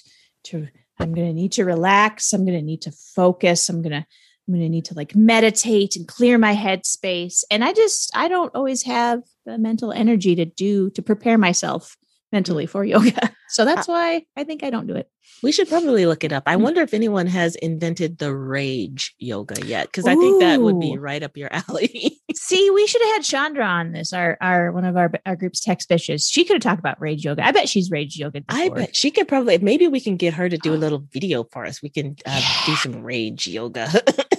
to 0.46 0.68
I'm 1.00 1.14
gonna 1.14 1.34
need 1.34 1.54
to 1.54 1.66
relax. 1.66 2.34
I'm 2.34 2.46
gonna 2.46 2.62
need 2.62 2.84
to 2.84 2.92
focus. 2.92 3.70
I'm 3.70 3.82
gonna 3.82 4.06
I'm 4.48 4.54
going 4.54 4.66
to 4.66 4.70
need 4.70 4.86
to 4.86 4.94
like 4.94 5.16
meditate 5.16 5.96
and 5.96 6.08
clear 6.08 6.38
my 6.38 6.52
head 6.52 6.86
space. 6.86 7.46
And 7.50 7.64
I 7.64 7.72
just, 7.72 8.12
I 8.16 8.28
don't 8.28 8.54
always 8.54 8.84
have 8.84 9.22
the 9.46 9.58
mental 9.58 9.92
energy 9.92 10.36
to 10.36 10.46
do, 10.46 10.90
to 10.92 11.02
prepare 11.02 11.38
myself 11.38 11.96
mentally 12.32 12.66
mm. 12.66 12.70
for 12.70 12.84
yoga. 12.84 13.32
So 13.54 13.66
that's 13.66 13.88
why 13.88 14.26
I 14.36 14.44
think 14.44 14.64
I 14.64 14.72
don't 14.72 14.88
do 14.88 14.96
it. 14.96 15.08
We 15.44 15.52
should 15.52 15.70
probably 15.70 16.08
look 16.08 16.24
it 16.24 16.34
up. 16.34 16.44
I 16.48 16.56
mm. 16.56 16.62
wonder 16.62 16.82
if 16.82 16.92
anyone 16.92 17.28
has 17.28 17.56
invented 17.56 18.18
the 18.18 18.36
rage 18.36 19.14
yoga 19.20 19.64
yet, 19.66 19.88
because 19.88 20.08
I 20.08 20.16
think 20.16 20.42
that 20.42 20.60
would 20.60 20.80
be 20.80 20.98
right 20.98 21.22
up 21.22 21.38
your 21.38 21.50
alley. 21.70 22.20
See, 22.34 22.70
we 22.72 22.88
should 22.88 23.02
have 23.04 23.16
had 23.16 23.24
Chandra 23.24 23.64
on 23.64 23.92
this, 23.92 24.12
our 24.12 24.38
our 24.42 24.72
one 24.72 24.86
of 24.86 24.98
our 24.98 25.12
our 25.28 25.36
group's 25.36 25.60
text 25.60 25.88
bitches. 25.88 26.28
She 26.32 26.44
could 26.44 26.56
have 26.56 26.64
talked 26.64 26.80
about 26.80 27.00
rage 27.00 27.24
yoga. 27.24 27.46
I 27.46 27.52
bet 27.52 27.70
she's 27.70 27.92
rage 27.92 28.18
yoga. 28.18 28.42
Before. 28.42 28.64
I 28.64 28.70
bet 28.70 28.96
she 28.96 29.12
could 29.12 29.28
probably. 29.28 29.60
Maybe 29.60 29.88
we 29.88 30.00
can 30.00 30.18
get 30.18 30.34
her 30.34 30.50
to 30.50 30.58
do 30.58 30.74
a 30.74 30.76
little 30.84 31.06
video 31.12 31.44
for 31.44 31.64
us. 31.64 31.82
We 31.84 31.90
can 31.90 32.16
uh, 32.26 32.42
yeah. 32.42 32.66
do 32.66 32.76
some 32.76 33.04
rage 33.04 33.46
yoga. 33.46 33.90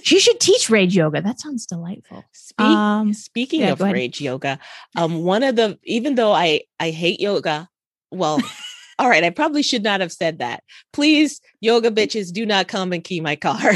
she 0.02 0.18
should 0.18 0.40
teach 0.40 0.68
rage 0.68 0.96
yoga. 0.96 1.22
That 1.22 1.38
sounds 1.38 1.66
delightful. 1.66 2.24
Um, 2.58 3.14
speaking 3.14 3.60
yeah, 3.60 3.72
of 3.72 3.80
rage 3.80 4.20
yoga, 4.20 4.58
um, 4.96 5.22
one 5.22 5.44
of 5.44 5.54
the 5.54 5.78
even 5.84 6.16
though 6.16 6.32
I 6.32 6.62
I 6.80 6.90
hate 6.90 7.20
yoga, 7.20 7.68
well, 8.10 8.40
all 8.98 9.08
right, 9.08 9.24
I 9.24 9.30
probably 9.30 9.62
should 9.62 9.82
not 9.82 10.00
have 10.00 10.12
said 10.12 10.38
that. 10.38 10.62
Please, 10.92 11.40
yoga 11.60 11.90
bitches, 11.90 12.32
do 12.32 12.46
not 12.46 12.68
come 12.68 12.92
and 12.92 13.04
key 13.04 13.20
my 13.20 13.36
car. 13.36 13.72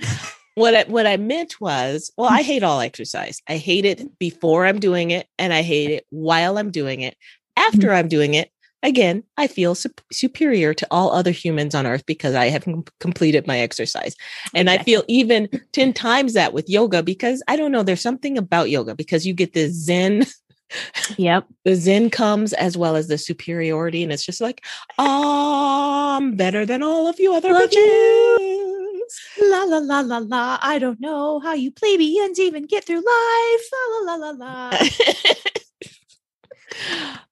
what 0.54 0.74
I, 0.74 0.84
what 0.84 1.06
I 1.06 1.16
meant 1.16 1.60
was, 1.60 2.10
well, 2.16 2.30
I 2.30 2.42
hate 2.42 2.62
all 2.62 2.80
exercise. 2.80 3.40
I 3.48 3.56
hate 3.56 3.84
it 3.84 4.18
before 4.18 4.66
I'm 4.66 4.80
doing 4.80 5.10
it, 5.10 5.26
and 5.38 5.52
I 5.52 5.62
hate 5.62 5.90
it 5.90 6.06
while 6.10 6.58
I'm 6.58 6.70
doing 6.70 7.00
it. 7.00 7.16
After 7.56 7.88
mm-hmm. 7.88 7.96
I'm 7.96 8.08
doing 8.08 8.34
it, 8.34 8.50
again, 8.82 9.22
I 9.36 9.46
feel 9.46 9.74
su- 9.74 9.90
superior 10.10 10.74
to 10.74 10.86
all 10.90 11.12
other 11.12 11.30
humans 11.30 11.74
on 11.74 11.86
earth 11.86 12.04
because 12.06 12.34
I 12.34 12.46
have 12.46 12.64
com- 12.64 12.84
completed 13.00 13.46
my 13.46 13.58
exercise. 13.58 14.16
And 14.54 14.68
I 14.68 14.78
feel 14.78 15.04
even 15.08 15.48
10 15.72 15.92
times 15.92 16.34
that 16.34 16.52
with 16.52 16.68
yoga 16.68 17.02
because 17.02 17.42
I 17.48 17.56
don't 17.56 17.72
know, 17.72 17.82
there's 17.82 18.00
something 18.00 18.36
about 18.36 18.70
yoga 18.70 18.94
because 18.94 19.26
you 19.26 19.34
get 19.34 19.52
this 19.52 19.72
Zen 19.72 20.26
Yep. 21.16 21.46
the 21.64 21.74
Zen 21.76 22.10
comes 22.10 22.52
as 22.52 22.76
well 22.76 22.96
as 22.96 23.08
the 23.08 23.18
superiority. 23.18 24.02
And 24.02 24.12
it's 24.12 24.24
just 24.24 24.40
like, 24.40 24.64
oh, 24.98 26.16
I'm 26.18 26.36
better 26.36 26.66
than 26.66 26.82
all 26.82 27.06
of 27.06 27.18
you 27.18 27.34
other 27.34 27.52
Love 27.52 27.70
bitches. 27.70 27.76
You. 27.76 29.06
La 29.42 29.64
la 29.64 29.78
la 29.78 30.00
la 30.00 30.18
la. 30.18 30.58
I 30.62 30.78
don't 30.78 31.00
know 31.00 31.40
how 31.40 31.54
you 31.54 31.70
plebeians 31.70 32.38
even 32.38 32.66
get 32.66 32.84
through 32.84 32.96
life. 32.96 33.70
La 33.72 34.14
la 34.14 34.14
la 34.14 34.30
la 34.30 34.70
la. 34.70 34.78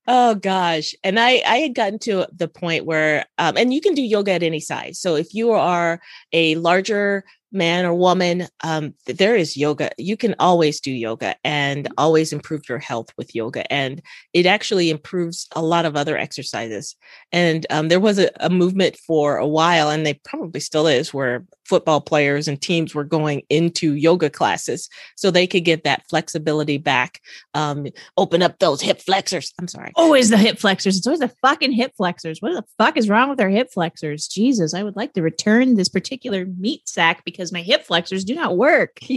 oh 0.07 0.35
gosh 0.35 0.95
and 1.03 1.19
i 1.19 1.43
i 1.47 1.57
had 1.59 1.75
gotten 1.75 1.99
to 1.99 2.27
the 2.37 2.49
point 2.49 2.85
where 2.85 3.25
um, 3.39 3.57
and 3.57 3.73
you 3.73 3.81
can 3.81 3.95
do 3.95 4.03
yoga 4.03 4.33
at 4.33 4.43
any 4.43 4.61
size 4.61 4.99
so 4.99 5.15
if 5.15 5.33
you 5.35 5.53
are 5.53 6.01
a 6.33 6.55
larger 6.57 7.25
man 7.53 7.85
or 7.85 7.95
woman, 7.95 8.47
um, 8.63 8.95
there 9.07 9.37
is 9.37 9.57
yoga. 9.57 9.91
You 9.99 10.17
can 10.17 10.35
always 10.39 10.81
do 10.81 10.91
yoga 10.91 11.37
and 11.45 11.85
mm-hmm. 11.85 11.95
always 11.99 12.33
improve 12.33 12.69
your 12.69 12.79
health 12.79 13.09
with 13.17 13.35
yoga. 13.35 13.71
And 13.73 14.03
it 14.33 14.47
actually 14.47 14.91
improves 14.91 15.49
a 15.53 15.63
lot 15.63 15.85
of 15.85 15.97
other 15.97 16.17
exercises. 16.17 16.97
And 17.33 17.67
um, 17.71 17.89
there 17.89 18.01
was 18.01 18.19
a, 18.19 18.31
a, 18.41 18.51
movement 18.51 18.97
for 18.97 19.37
a 19.37 19.47
while, 19.47 19.91
and 19.91 20.05
they 20.05 20.15
probably 20.15 20.61
still 20.61 20.87
is, 20.87 21.15
where 21.15 21.45
football 21.71 22.01
players 22.01 22.49
and 22.49 22.61
teams 22.61 22.95
were 22.95 23.05
going 23.05 23.43
into 23.49 23.95
yoga 23.95 24.29
classes 24.29 24.91
so 25.17 25.31
they 25.31 25.47
could 25.47 25.65
get 25.65 25.85
that 25.85 26.03
flexibility 26.11 26.77
back. 26.77 27.21
Um, 27.55 27.87
open 28.17 28.43
up 28.43 28.59
those 28.59 28.83
hip 28.83 29.01
flexors. 29.01 29.55
I'm 29.59 29.69
sorry. 29.69 29.93
Always 29.95 30.29
the 30.29 30.37
hip 30.37 30.59
flexors. 30.59 30.99
It's 30.99 31.07
always 31.07 31.21
the 31.21 31.33
fucking 31.41 31.73
hip 31.73 31.93
flexors. 31.97 32.43
What 32.43 32.53
the 32.53 32.65
fuck 32.77 32.97
is 32.97 33.09
wrong 33.09 33.31
with 33.31 33.41
our 33.41 33.49
hip 33.49 33.71
flexors? 33.73 34.27
Jesus, 34.27 34.75
I 34.75 34.83
would 34.83 34.97
like 34.97 35.15
to 35.15 35.23
return 35.23 35.77
this 35.77 35.89
particular 35.89 36.45
meat 36.45 36.89
sack 36.89 37.25
because 37.25 37.53
my 37.53 37.63
hip 37.63 37.85
flexors 37.85 38.25
do 38.25 38.35
not 38.35 38.57
work. 38.57 38.99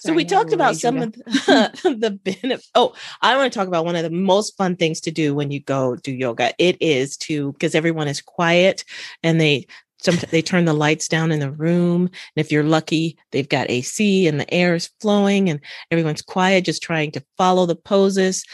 so 0.00 0.12
we 0.12 0.24
talked 0.24 0.52
about 0.52 0.76
some 0.76 0.98
of 0.98 1.12
the, 1.14 1.96
the 1.98 2.10
benefits. 2.22 2.70
Oh, 2.74 2.94
I 3.22 3.36
want 3.36 3.52
to 3.52 3.58
talk 3.58 3.68
about 3.68 3.84
one 3.84 3.96
of 3.96 4.02
the 4.02 4.10
most 4.10 4.56
fun 4.56 4.76
things 4.76 5.00
to 5.02 5.10
do 5.10 5.34
when 5.34 5.50
you 5.50 5.60
go 5.60 5.96
do 5.96 6.12
yoga. 6.12 6.52
It 6.58 6.76
is 6.80 7.16
to 7.18 7.52
because 7.52 7.74
everyone 7.74 8.08
is 8.08 8.20
quiet 8.20 8.84
and 9.22 9.40
they 9.40 9.66
some 10.04 10.16
they 10.30 10.42
turn 10.42 10.64
the 10.64 10.74
lights 10.74 11.08
down 11.08 11.32
in 11.32 11.40
the 11.40 11.50
room. 11.50 12.02
And 12.02 12.44
if 12.44 12.52
you're 12.52 12.62
lucky, 12.62 13.16
they've 13.32 13.48
got 13.48 13.70
AC 13.70 14.26
and 14.26 14.38
the 14.38 14.52
air 14.52 14.74
is 14.74 14.90
flowing 15.00 15.48
and 15.48 15.60
everyone's 15.90 16.22
quiet, 16.22 16.64
just 16.64 16.82
trying 16.82 17.10
to 17.12 17.24
follow 17.36 17.66
the 17.66 17.76
poses 17.76 18.44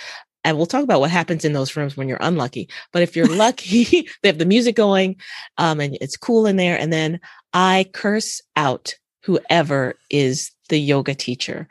and 0.44 0.56
we'll 0.56 0.66
talk 0.66 0.84
about 0.84 1.00
what 1.00 1.10
happens 1.10 1.44
in 1.44 1.52
those 1.52 1.76
rooms 1.76 1.96
when 1.96 2.08
you're 2.08 2.18
unlucky. 2.20 2.68
But 2.92 3.02
if 3.02 3.16
you're 3.16 3.26
lucky, 3.36 4.08
they 4.22 4.28
have 4.28 4.38
the 4.38 4.46
music 4.46 4.76
going, 4.76 5.16
um, 5.58 5.80
and 5.80 5.96
it's 6.00 6.16
cool 6.16 6.46
in 6.46 6.56
there. 6.56 6.78
And 6.78 6.92
then 6.92 7.20
I 7.52 7.86
curse 7.92 8.40
out 8.56 8.94
whoever 9.24 9.94
is 10.08 10.50
the 10.68 10.78
yoga 10.78 11.14
teacher 11.14 11.68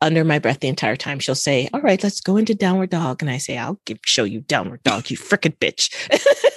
under 0.00 0.24
my 0.24 0.38
breath 0.38 0.60
the 0.60 0.68
entire 0.68 0.96
time. 0.96 1.20
She'll 1.20 1.34
say, 1.34 1.68
"All 1.72 1.80
right, 1.80 2.02
let's 2.02 2.20
go 2.20 2.36
into 2.36 2.54
downward 2.54 2.90
dog," 2.90 3.22
and 3.22 3.30
I 3.30 3.38
say, 3.38 3.56
"I'll 3.56 3.80
give, 3.86 3.98
show 4.04 4.24
you 4.24 4.40
downward 4.40 4.82
dog, 4.82 5.10
you 5.10 5.16
frickin' 5.16 5.56
bitch." 5.58 5.94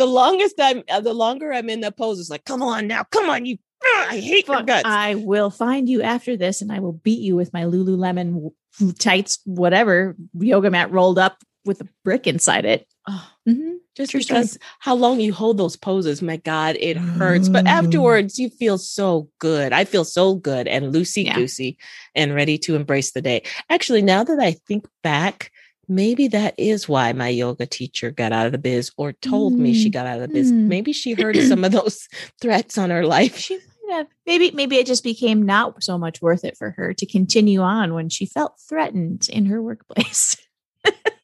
the 0.00 0.06
longest 0.06 0.54
I'm, 0.58 0.82
uh, 0.88 1.00
the 1.00 1.12
longer 1.12 1.52
I'm 1.52 1.68
in 1.68 1.80
the 1.80 1.92
pose, 1.92 2.18
is 2.18 2.30
like, 2.30 2.44
"Come 2.44 2.62
on 2.62 2.86
now, 2.86 3.04
come 3.04 3.28
on, 3.28 3.44
you 3.44 3.58
I 3.82 4.18
hate 4.18 4.46
Fuck, 4.46 4.66
guts. 4.66 4.84
I 4.84 5.14
will 5.14 5.50
find 5.50 5.88
you 5.88 6.02
after 6.02 6.36
this 6.36 6.60
and 6.62 6.70
I 6.70 6.80
will 6.80 6.92
beat 6.92 7.20
you 7.20 7.36
with 7.36 7.52
my 7.52 7.62
Lululemon 7.62 8.50
tights, 8.98 9.38
whatever 9.44 10.16
yoga 10.38 10.70
mat 10.70 10.90
rolled 10.90 11.18
up 11.18 11.38
with 11.64 11.80
a 11.80 11.88
brick 12.04 12.26
inside 12.26 12.64
it. 12.64 12.86
Oh, 13.08 13.28
mm-hmm. 13.48 13.74
Just 13.96 14.12
True 14.12 14.20
because 14.20 14.52
story. 14.52 14.62
how 14.78 14.94
long 14.94 15.20
you 15.20 15.32
hold 15.32 15.58
those 15.58 15.76
poses, 15.76 16.22
my 16.22 16.36
God, 16.36 16.76
it 16.78 16.96
hurts. 16.96 17.48
But 17.48 17.66
afterwards, 17.66 18.38
you 18.38 18.48
feel 18.48 18.78
so 18.78 19.28
good. 19.38 19.72
I 19.72 19.84
feel 19.84 20.04
so 20.04 20.34
good 20.34 20.68
and 20.68 20.94
loosey 20.94 21.34
goosey 21.34 21.76
yeah. 21.78 22.22
and 22.22 22.34
ready 22.34 22.56
to 22.58 22.76
embrace 22.76 23.12
the 23.12 23.20
day. 23.20 23.42
Actually, 23.68 24.02
now 24.02 24.24
that 24.24 24.38
I 24.38 24.52
think 24.52 24.86
back, 25.02 25.50
maybe 25.90 26.28
that 26.28 26.54
is 26.56 26.88
why 26.88 27.12
my 27.12 27.28
yoga 27.28 27.66
teacher 27.66 28.10
got 28.10 28.32
out 28.32 28.46
of 28.46 28.52
the 28.52 28.58
biz 28.58 28.90
or 28.96 29.12
told 29.12 29.54
mm. 29.54 29.58
me 29.58 29.74
she 29.74 29.90
mm, 29.90 29.92
got 29.92 30.06
out 30.06 30.20
of 30.20 30.28
the 30.28 30.34
biz. 30.34 30.52
Mm. 30.52 30.68
Maybe 30.68 30.92
she 30.92 31.12
heard 31.14 31.36
some 31.48 31.64
of 31.64 31.72
those 31.72 32.08
threats 32.40 32.78
on 32.78 32.90
her 32.90 33.04
life. 33.04 33.36
She 33.36 33.58
have. 33.90 34.06
Maybe 34.26 34.50
maybe 34.52 34.76
it 34.76 34.86
just 34.86 35.04
became 35.04 35.42
not 35.42 35.82
so 35.82 35.98
much 35.98 36.22
worth 36.22 36.44
it 36.44 36.56
for 36.56 36.70
her 36.70 36.94
to 36.94 37.06
continue 37.06 37.60
on 37.60 37.94
when 37.94 38.08
she 38.08 38.26
felt 38.26 38.54
threatened 38.68 39.28
in 39.28 39.46
her 39.46 39.60
workplace. 39.60 40.36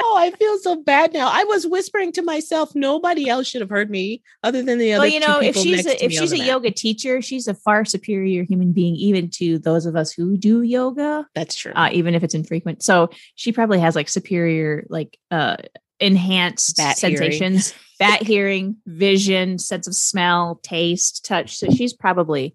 oh, 0.00 0.16
I 0.18 0.30
feel 0.30 0.58
so 0.58 0.82
bad 0.82 1.12
now. 1.12 1.28
I 1.30 1.44
was 1.44 1.66
whispering 1.66 2.12
to 2.12 2.22
myself, 2.22 2.74
nobody 2.74 3.28
else 3.28 3.46
should 3.46 3.60
have 3.60 3.70
heard 3.70 3.90
me 3.90 4.22
other 4.42 4.62
than 4.62 4.78
the 4.78 4.92
other. 4.92 5.02
Well, 5.02 5.08
you 5.08 5.20
know, 5.20 5.40
if 5.40 5.56
she's 5.56 5.86
a, 5.86 6.04
if 6.04 6.12
she's 6.12 6.32
a 6.32 6.38
yoga 6.38 6.70
teacher, 6.70 7.22
she's 7.22 7.48
a 7.48 7.54
far 7.54 7.84
superior 7.84 8.44
human 8.44 8.72
being, 8.72 8.96
even 8.96 9.30
to 9.30 9.58
those 9.58 9.86
of 9.86 9.96
us 9.96 10.12
who 10.12 10.36
do 10.36 10.62
yoga. 10.62 11.26
That's 11.34 11.54
true. 11.54 11.72
Uh, 11.74 11.90
even 11.92 12.14
if 12.14 12.22
it's 12.22 12.34
infrequent. 12.34 12.82
So 12.82 13.10
she 13.34 13.52
probably 13.52 13.80
has 13.80 13.94
like 13.94 14.08
superior, 14.08 14.86
like 14.88 15.18
uh 15.30 15.56
enhanced 16.00 16.76
Bat 16.76 16.98
sensations, 16.98 17.74
fat 17.98 18.22
hearing, 18.22 18.76
vision, 18.86 19.58
sense 19.58 19.86
of 19.86 19.94
smell, 19.94 20.60
taste, 20.62 21.24
touch. 21.24 21.56
So 21.56 21.70
she's 21.70 21.92
probably, 21.92 22.54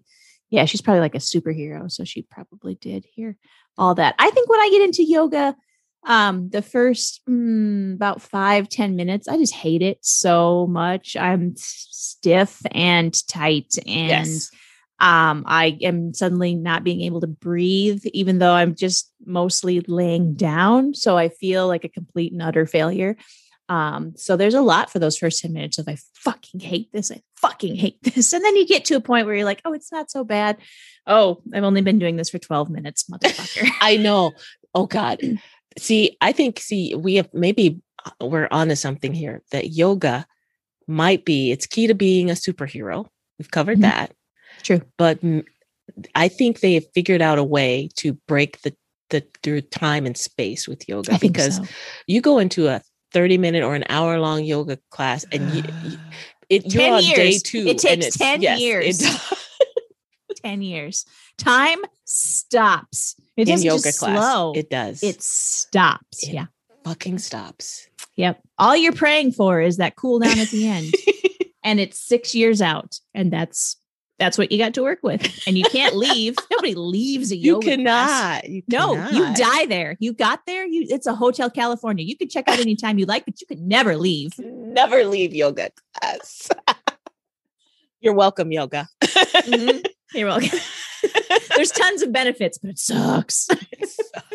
yeah, 0.50 0.64
she's 0.64 0.80
probably 0.80 1.00
like 1.00 1.14
a 1.14 1.18
superhero. 1.18 1.90
So 1.90 2.04
she 2.04 2.22
probably 2.22 2.74
did 2.74 3.04
hear 3.12 3.36
all 3.76 3.94
that. 3.96 4.14
I 4.18 4.30
think 4.30 4.48
when 4.48 4.60
I 4.60 4.70
get 4.70 4.82
into 4.82 5.04
yoga, 5.04 5.54
um, 6.04 6.50
the 6.50 6.62
first 6.62 7.22
mm, 7.28 7.94
about 7.94 8.22
five 8.22 8.68
ten 8.68 8.96
minutes, 8.96 9.28
I 9.28 9.36
just 9.36 9.54
hate 9.54 9.82
it 9.82 9.98
so 10.02 10.66
much. 10.66 11.16
I'm 11.16 11.54
stiff 11.56 12.60
and 12.72 13.14
tight 13.28 13.74
and 13.86 14.28
yes. 14.28 14.50
um, 15.00 15.44
I 15.46 15.78
am 15.82 16.14
suddenly 16.14 16.54
not 16.54 16.84
being 16.84 17.02
able 17.02 17.20
to 17.22 17.26
breathe, 17.26 18.04
even 18.12 18.38
though 18.38 18.52
I'm 18.52 18.74
just 18.74 19.10
mostly 19.24 19.80
laying 19.80 20.34
down. 20.34 20.94
So 20.94 21.16
I 21.16 21.28
feel 21.28 21.66
like 21.66 21.84
a 21.84 21.88
complete 21.88 22.32
and 22.32 22.42
utter 22.42 22.66
failure. 22.66 23.16
Um, 23.68 24.12
so 24.16 24.36
there's 24.36 24.54
a 24.54 24.60
lot 24.60 24.90
for 24.90 24.98
those 24.98 25.16
first 25.16 25.40
10 25.40 25.52
minutes 25.52 25.78
of 25.78 25.88
I 25.88 25.96
fucking 26.14 26.60
hate 26.60 26.92
this. 26.92 27.10
I 27.10 27.22
fucking 27.36 27.76
hate 27.76 28.02
this. 28.02 28.32
And 28.32 28.44
then 28.44 28.56
you 28.56 28.66
get 28.66 28.84
to 28.86 28.94
a 28.94 29.00
point 29.00 29.26
where 29.26 29.34
you're 29.34 29.44
like, 29.44 29.62
oh, 29.64 29.72
it's 29.72 29.92
not 29.92 30.10
so 30.10 30.24
bad. 30.24 30.58
Oh, 31.06 31.42
I've 31.52 31.64
only 31.64 31.80
been 31.80 31.98
doing 31.98 32.16
this 32.16 32.30
for 32.30 32.38
12 32.38 32.70
minutes, 32.70 33.04
motherfucker. 33.10 33.68
I 33.80 33.96
know. 33.96 34.32
Oh 34.74 34.86
God. 34.86 35.20
See, 35.78 36.16
I 36.20 36.32
think, 36.32 36.60
see, 36.60 36.94
we 36.94 37.16
have 37.16 37.28
maybe 37.32 37.80
uh, 38.04 38.26
we're 38.26 38.48
onto 38.50 38.74
something 38.74 39.12
here 39.12 39.42
that 39.50 39.70
yoga 39.70 40.26
might 40.86 41.24
be, 41.24 41.50
it's 41.50 41.66
key 41.66 41.86
to 41.86 41.94
being 41.94 42.30
a 42.30 42.34
superhero. 42.34 43.06
We've 43.38 43.50
covered 43.50 43.78
mm-hmm. 43.78 43.90
that. 43.90 44.12
True. 44.62 44.82
But 44.96 45.20
I 46.14 46.28
think 46.28 46.60
they 46.60 46.74
have 46.74 46.84
figured 46.94 47.22
out 47.22 47.38
a 47.38 47.44
way 47.44 47.88
to 47.96 48.14
break 48.26 48.62
the 48.62 48.74
the 49.10 49.24
through 49.42 49.60
time 49.60 50.06
and 50.06 50.16
space 50.16 50.66
with 50.66 50.88
yoga 50.88 51.18
because 51.20 51.56
so. 51.56 51.64
you 52.06 52.20
go 52.20 52.38
into 52.38 52.68
a 52.68 52.80
30 53.12 53.38
minute 53.38 53.62
or 53.62 53.74
an 53.74 53.84
hour 53.88 54.18
long 54.18 54.44
yoga 54.44 54.78
class 54.90 55.24
and 55.30 55.54
you, 55.54 55.62
you 55.84 55.98
it, 56.48 56.74
you're 56.74 56.94
on 56.94 57.02
years. 57.02 57.16
day 57.16 57.38
two. 57.38 57.66
It 57.66 57.78
takes 57.78 58.16
10 58.16 58.42
yes, 58.42 58.60
years. 58.60 59.02
10 60.42 60.62
years. 60.62 61.06
Time 61.38 61.78
stops. 62.04 63.16
It 63.36 63.48
in 63.48 63.62
yoga 63.62 63.92
class. 63.92 63.98
Slow. 63.98 64.52
It 64.54 64.70
does. 64.70 65.02
It 65.02 65.22
stops. 65.22 66.22
It 66.22 66.34
yeah. 66.34 66.46
Fucking 66.84 67.18
stops. 67.18 67.88
Yep. 68.16 68.40
All 68.58 68.76
you're 68.76 68.92
praying 68.92 69.32
for 69.32 69.60
is 69.60 69.78
that 69.78 69.96
cool 69.96 70.20
down 70.20 70.38
at 70.38 70.48
the 70.48 70.68
end. 70.68 70.92
and 71.64 71.80
it's 71.80 71.98
six 71.98 72.34
years 72.34 72.62
out. 72.62 73.00
And 73.14 73.32
that's 73.32 73.76
that's 74.18 74.38
what 74.38 74.52
you 74.52 74.58
got 74.58 74.74
to 74.74 74.82
work 74.82 75.00
with. 75.02 75.42
And 75.46 75.58
you 75.58 75.64
can't 75.64 75.96
leave. 75.96 76.36
Nobody 76.50 76.74
leaves 76.74 77.32
a 77.32 77.36
yoga. 77.36 77.66
You 77.66 77.76
cannot. 77.76 78.48
You 78.48 78.62
no, 78.68 78.94
cannot. 78.94 79.12
you 79.12 79.34
die 79.34 79.66
there. 79.66 79.96
You 79.98 80.12
got 80.12 80.46
there. 80.46 80.64
You 80.64 80.86
it's 80.88 81.06
a 81.06 81.14
hotel 81.14 81.50
California. 81.50 82.04
You 82.04 82.16
can 82.16 82.28
check 82.28 82.48
out 82.48 82.60
anytime 82.60 82.98
you 82.98 83.06
like, 83.06 83.24
but 83.24 83.40
you 83.40 83.46
could 83.46 83.60
never 83.60 83.96
leave. 83.96 84.38
Never 84.38 85.04
leave 85.04 85.34
yoga 85.34 85.70
class. 86.00 86.48
You're 88.00 88.14
welcome, 88.14 88.52
yoga. 88.52 88.86
mm-hmm. 89.02 89.78
You're 90.14 90.28
welcome. 90.28 90.58
There's 91.56 91.70
tons 91.70 92.02
of 92.02 92.12
benefits, 92.12 92.58
but 92.58 92.70
it 92.70 92.78
sucks. 92.78 93.48
it 93.50 93.88
sucks. 93.88 94.34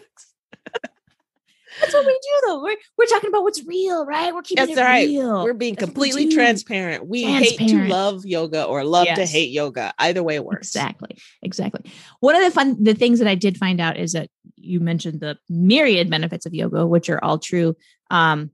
That's 1.81 1.93
what 1.93 2.05
we 2.05 2.11
do, 2.11 2.47
though. 2.47 2.61
We're 2.61 2.75
we're 2.97 3.05
talking 3.05 3.29
about 3.29 3.43
what's 3.43 3.65
real, 3.65 4.05
right? 4.05 4.33
We're 4.33 4.41
keeping 4.41 4.65
That's 4.65 4.77
it 4.77 4.81
right. 4.81 5.07
real. 5.07 5.43
We're 5.43 5.53
being 5.53 5.75
That's 5.75 5.85
completely 5.85 6.25
we 6.25 6.33
transparent. 6.33 7.07
We 7.07 7.23
transparent. 7.23 7.59
hate 7.59 7.67
to 7.69 7.87
love 7.87 8.25
yoga 8.25 8.65
or 8.65 8.83
love 8.83 9.05
yes. 9.05 9.17
to 9.17 9.25
hate 9.25 9.51
yoga. 9.51 9.93
Either 9.97 10.21
way 10.21 10.39
works. 10.39 10.67
Exactly. 10.69 11.17
Exactly. 11.41 11.89
One 12.19 12.35
of 12.35 12.43
the 12.43 12.51
fun 12.51 12.83
the 12.83 12.93
things 12.93 13.19
that 13.19 13.27
I 13.27 13.35
did 13.35 13.57
find 13.57 13.79
out 13.79 13.97
is 13.97 14.11
that 14.13 14.29
you 14.55 14.79
mentioned 14.79 15.21
the 15.21 15.37
myriad 15.47 16.09
benefits 16.09 16.45
of 16.45 16.53
yoga, 16.53 16.85
which 16.85 17.09
are 17.09 17.23
all 17.23 17.39
true. 17.39 17.75
Um, 18.09 18.51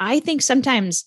I 0.00 0.18
think 0.20 0.42
sometimes 0.42 1.04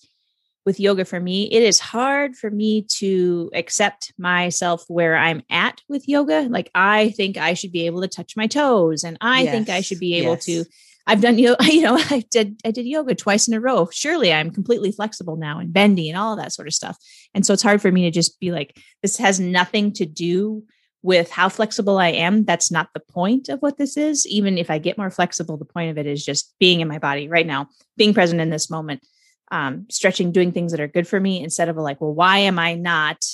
with 0.64 0.80
yoga 0.80 1.04
for 1.04 1.20
me, 1.20 1.50
it 1.52 1.62
is 1.62 1.78
hard 1.78 2.36
for 2.36 2.50
me 2.50 2.86
to 2.98 3.50
accept 3.54 4.12
myself 4.18 4.84
where 4.88 5.16
I'm 5.16 5.42
at 5.50 5.80
with 5.88 6.08
yoga. 6.08 6.46
Like 6.48 6.70
I 6.74 7.10
think 7.10 7.36
I 7.36 7.54
should 7.54 7.72
be 7.72 7.86
able 7.86 8.00
to 8.02 8.08
touch 8.08 8.36
my 8.36 8.46
toes 8.46 9.04
and 9.04 9.18
I 9.20 9.42
yes. 9.42 9.52
think 9.52 9.68
I 9.68 9.80
should 9.80 10.00
be 10.00 10.14
able 10.14 10.34
yes. 10.34 10.44
to 10.46 10.64
I've 11.06 11.20
done 11.20 11.38
you 11.38 11.54
you 11.62 11.82
know 11.82 11.98
I 11.98 12.24
did 12.30 12.60
I 12.64 12.70
did 12.70 12.86
yoga 12.86 13.14
twice 13.14 13.46
in 13.46 13.54
a 13.54 13.60
row. 13.60 13.88
Surely 13.92 14.32
I'm 14.32 14.50
completely 14.50 14.92
flexible 14.92 15.36
now 15.36 15.58
and 15.58 15.72
bendy 15.72 16.08
and 16.08 16.18
all 16.18 16.36
that 16.36 16.52
sort 16.52 16.68
of 16.68 16.74
stuff. 16.74 16.96
And 17.34 17.44
so 17.44 17.52
it's 17.52 17.62
hard 17.62 17.82
for 17.82 17.92
me 17.92 18.02
to 18.02 18.10
just 18.10 18.40
be 18.40 18.50
like 18.50 18.78
this 19.02 19.18
has 19.18 19.38
nothing 19.38 19.92
to 19.94 20.06
do 20.06 20.64
with 21.02 21.30
how 21.30 21.50
flexible 21.50 21.98
I 21.98 22.08
am. 22.08 22.46
That's 22.46 22.70
not 22.70 22.88
the 22.94 23.00
point 23.00 23.50
of 23.50 23.60
what 23.60 23.76
this 23.76 23.98
is. 23.98 24.26
Even 24.26 24.56
if 24.56 24.70
I 24.70 24.78
get 24.78 24.96
more 24.96 25.10
flexible, 25.10 25.58
the 25.58 25.66
point 25.66 25.90
of 25.90 25.98
it 25.98 26.06
is 26.06 26.24
just 26.24 26.54
being 26.58 26.80
in 26.80 26.88
my 26.88 26.98
body 26.98 27.28
right 27.28 27.46
now, 27.46 27.68
being 27.98 28.14
present 28.14 28.40
in 28.40 28.48
this 28.48 28.70
moment. 28.70 29.02
Um, 29.50 29.86
stretching, 29.90 30.32
doing 30.32 30.52
things 30.52 30.72
that 30.72 30.80
are 30.80 30.88
good 30.88 31.06
for 31.06 31.18
me 31.20 31.42
instead 31.42 31.68
of 31.68 31.76
like, 31.76 32.00
well, 32.00 32.14
why 32.14 32.38
am 32.38 32.58
I 32.58 32.74
not 32.74 33.24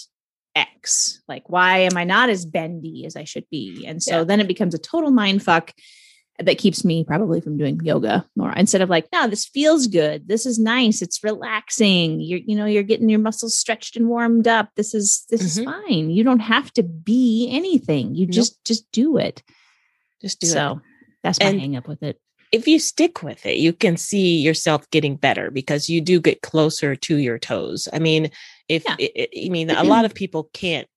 X? 0.54 1.22
Like, 1.28 1.48
why 1.48 1.78
am 1.80 1.96
I 1.96 2.04
not 2.04 2.28
as 2.30 2.44
bendy 2.44 3.06
as 3.06 3.16
I 3.16 3.24
should 3.24 3.44
be? 3.50 3.84
And 3.86 4.02
so 4.02 4.18
Yeah. 4.18 4.24
then 4.24 4.40
it 4.40 4.48
becomes 4.48 4.74
a 4.74 4.78
total 4.78 5.10
mind 5.10 5.42
fuck 5.42 5.72
that 6.38 6.56
keeps 6.58 6.84
me 6.86 7.04
probably 7.04 7.40
from 7.40 7.58
doing 7.58 7.78
yoga 7.82 8.26
more 8.34 8.50
instead 8.52 8.80
of 8.80 8.88
like, 8.88 9.06
no, 9.12 9.28
this 9.28 9.44
feels 9.46 9.86
good. 9.86 10.26
This 10.26 10.46
is 10.46 10.58
nice. 10.58 11.02
It's 11.02 11.22
relaxing. 11.22 12.18
You're, 12.20 12.40
you 12.44 12.56
know, 12.56 12.64
you're 12.64 12.82
getting 12.82 13.10
your 13.10 13.18
muscles 13.20 13.56
stretched 13.58 13.94
and 13.96 14.08
warmed 14.08 14.48
up. 14.48 14.70
This 14.74 14.94
is, 14.94 15.26
this 15.28 15.42
Mhm. 15.42 15.44
is 15.46 15.64
fine. 15.64 16.10
You 16.10 16.24
don't 16.24 16.40
have 16.40 16.72
to 16.74 16.82
be 16.82 17.48
anything. 17.50 18.14
You 18.14 18.26
Nope. 18.26 18.32
just, 18.34 18.64
just 18.64 18.90
do 18.90 19.18
it. 19.18 19.42
Just 20.22 20.40
do 20.40 20.46
it. 20.46 20.50
so 20.50 20.80
that's 21.22 21.38
my 21.40 21.46
And- 21.46 21.60
hang 21.60 21.76
up 21.76 21.86
with 21.86 22.02
it. 22.02 22.18
If 22.52 22.66
you 22.66 22.78
stick 22.78 23.22
with 23.22 23.46
it, 23.46 23.58
you 23.58 23.72
can 23.72 23.96
see 23.96 24.38
yourself 24.40 24.88
getting 24.90 25.16
better 25.16 25.50
because 25.50 25.88
you 25.88 26.00
do 26.00 26.20
get 26.20 26.42
closer 26.42 26.96
to 26.96 27.16
your 27.16 27.38
toes. 27.38 27.88
I 27.92 27.98
mean, 27.98 28.30
if 28.68 28.84
Yeah. 28.84 28.96
I 28.98 29.28
I 29.46 29.48
mean, 29.48 29.70
a 29.70 29.84
lot 29.84 30.04
of 30.04 30.14
people 30.20 30.50
can't 30.52 30.88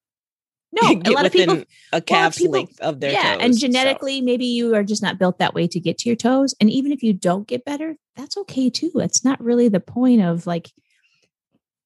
No, 0.71 0.89
a 1.05 1.11
lot 1.11 1.25
of 1.27 1.31
people 1.31 1.53
within 1.55 1.67
a 1.91 2.01
calf's 2.01 2.37
people- 2.39 2.53
length 2.53 2.79
of 2.79 2.99
their 2.99 3.11
yeah, 3.11 3.33
toes. 3.35 3.41
and 3.43 3.55
so- 3.55 3.59
genetically, 3.67 4.21
maybe 4.21 4.45
you 4.45 4.73
are 4.75 4.83
just 4.83 5.03
not 5.03 5.19
built 5.19 5.37
that 5.39 5.53
way 5.53 5.67
to 5.67 5.79
get 5.79 5.99
to 5.99 6.09
your 6.09 6.15
toes. 6.15 6.55
And 6.59 6.69
even 6.71 6.91
if 6.91 7.03
you 7.03 7.13
don't 7.13 7.47
get 7.47 7.65
better, 7.65 7.95
that's 8.15 8.37
okay 8.37 8.69
too. 8.71 8.91
It's 8.95 9.23
not 9.23 9.39
really 9.43 9.69
the 9.69 9.79
point 9.79 10.21
of 10.23 10.47
like, 10.47 10.71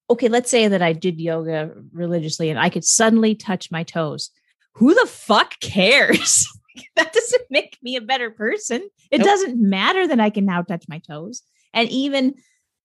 okay, 0.09 0.29
let's 0.29 0.49
say 0.49 0.69
that 0.69 0.81
I 0.81 0.93
did 0.93 1.19
yoga 1.19 1.73
religiously 1.91 2.49
and 2.49 2.57
I 2.57 2.69
could 2.69 2.85
suddenly 2.85 3.35
touch 3.35 3.69
my 3.71 3.83
toes. 3.83 4.31
Who 4.75 4.93
the 4.93 5.07
fuck 5.07 5.59
cares? 5.59 6.47
that 6.95 7.13
doesn't 7.13 7.43
make 7.49 7.77
me 7.81 7.95
a 7.95 8.01
better 8.01 8.31
person. 8.31 8.87
It 9.11 9.19
Nope. 9.19 9.27
doesn't 9.27 9.61
matter 9.61 10.07
that 10.07 10.19
I 10.19 10.29
can 10.29 10.45
now 10.45 10.61
touch 10.61 10.85
my 10.87 10.99
toes. 10.99 11.41
And 11.73 11.89
even 11.89 12.35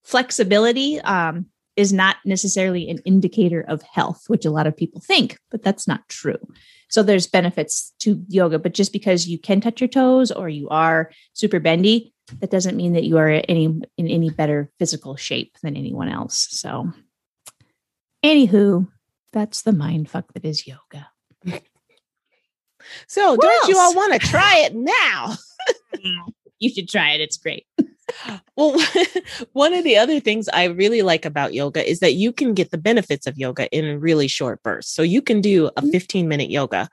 flexibility 0.03 0.99
um, 1.01 1.47
is 1.75 1.91
not 1.93 2.17
necessarily 2.25 2.89
an 2.89 2.99
indicator 2.99 3.61
of 3.61 3.81
health, 3.81 4.23
which 4.27 4.45
a 4.45 4.51
lot 4.51 4.67
of 4.67 4.77
people 4.77 5.01
think, 5.01 5.37
but 5.49 5.63
that's 5.63 5.87
not 5.87 6.07
true. 6.09 6.37
So 6.89 7.01
there's 7.01 7.25
benefits 7.25 7.93
to 7.99 8.23
yoga, 8.27 8.59
but 8.59 8.73
just 8.73 8.93
because 8.93 9.27
you 9.27 9.39
can 9.39 9.61
touch 9.61 9.81
your 9.81 9.87
toes 9.87 10.31
or 10.31 10.47
you 10.49 10.69
are 10.69 11.11
super 11.33 11.59
bendy, 11.59 12.13
that 12.39 12.51
doesn't 12.51 12.77
mean 12.77 12.93
that 12.93 13.03
you 13.03 13.17
are 13.17 13.29
any 13.29 13.65
in 13.65 14.07
any 14.07 14.29
better 14.29 14.69
physical 14.79 15.15
shape 15.15 15.57
than 15.63 15.75
anyone 15.75 16.09
else. 16.09 16.47
So, 16.51 16.91
anywho, 18.23 18.87
that's 19.31 19.63
the 19.63 19.73
mind 19.73 20.09
fuck 20.09 20.31
that 20.33 20.45
is 20.45 20.67
yoga. 20.67 21.09
so 23.07 23.31
What 23.35 23.41
don't 23.41 23.69
you 23.69 23.77
all 23.77 23.95
want 23.95 24.13
to 24.13 24.19
try 24.19 24.59
it 24.59 24.75
now? 24.75 25.35
You 26.59 26.69
should 26.69 26.87
try 26.87 27.11
it; 27.11 27.19
it's 27.21 27.35
great. 27.37 27.65
Well, 28.55 28.79
one 29.53 29.73
of 29.73 29.83
the 29.83 29.97
other 29.97 30.19
things 30.21 30.47
I 30.53 30.65
really 30.65 31.01
like 31.01 31.25
about 31.25 31.53
yoga 31.53 31.87
is 31.89 31.99
that 31.99 32.13
you 32.13 32.31
can 32.31 32.53
get 32.53 32.71
the 32.71 32.77
benefits 32.77 33.27
of 33.27 33.37
yoga 33.37 33.67
in 33.75 33.99
really 33.99 34.27
short 34.29 34.63
bursts. 34.63 34.93
So 34.93 35.01
you 35.03 35.21
can 35.21 35.41
do 35.41 35.69
a 35.75 35.81
Mhm. 35.81 35.91
15 35.91 36.27
minute 36.29 36.49
yoga 36.49 36.89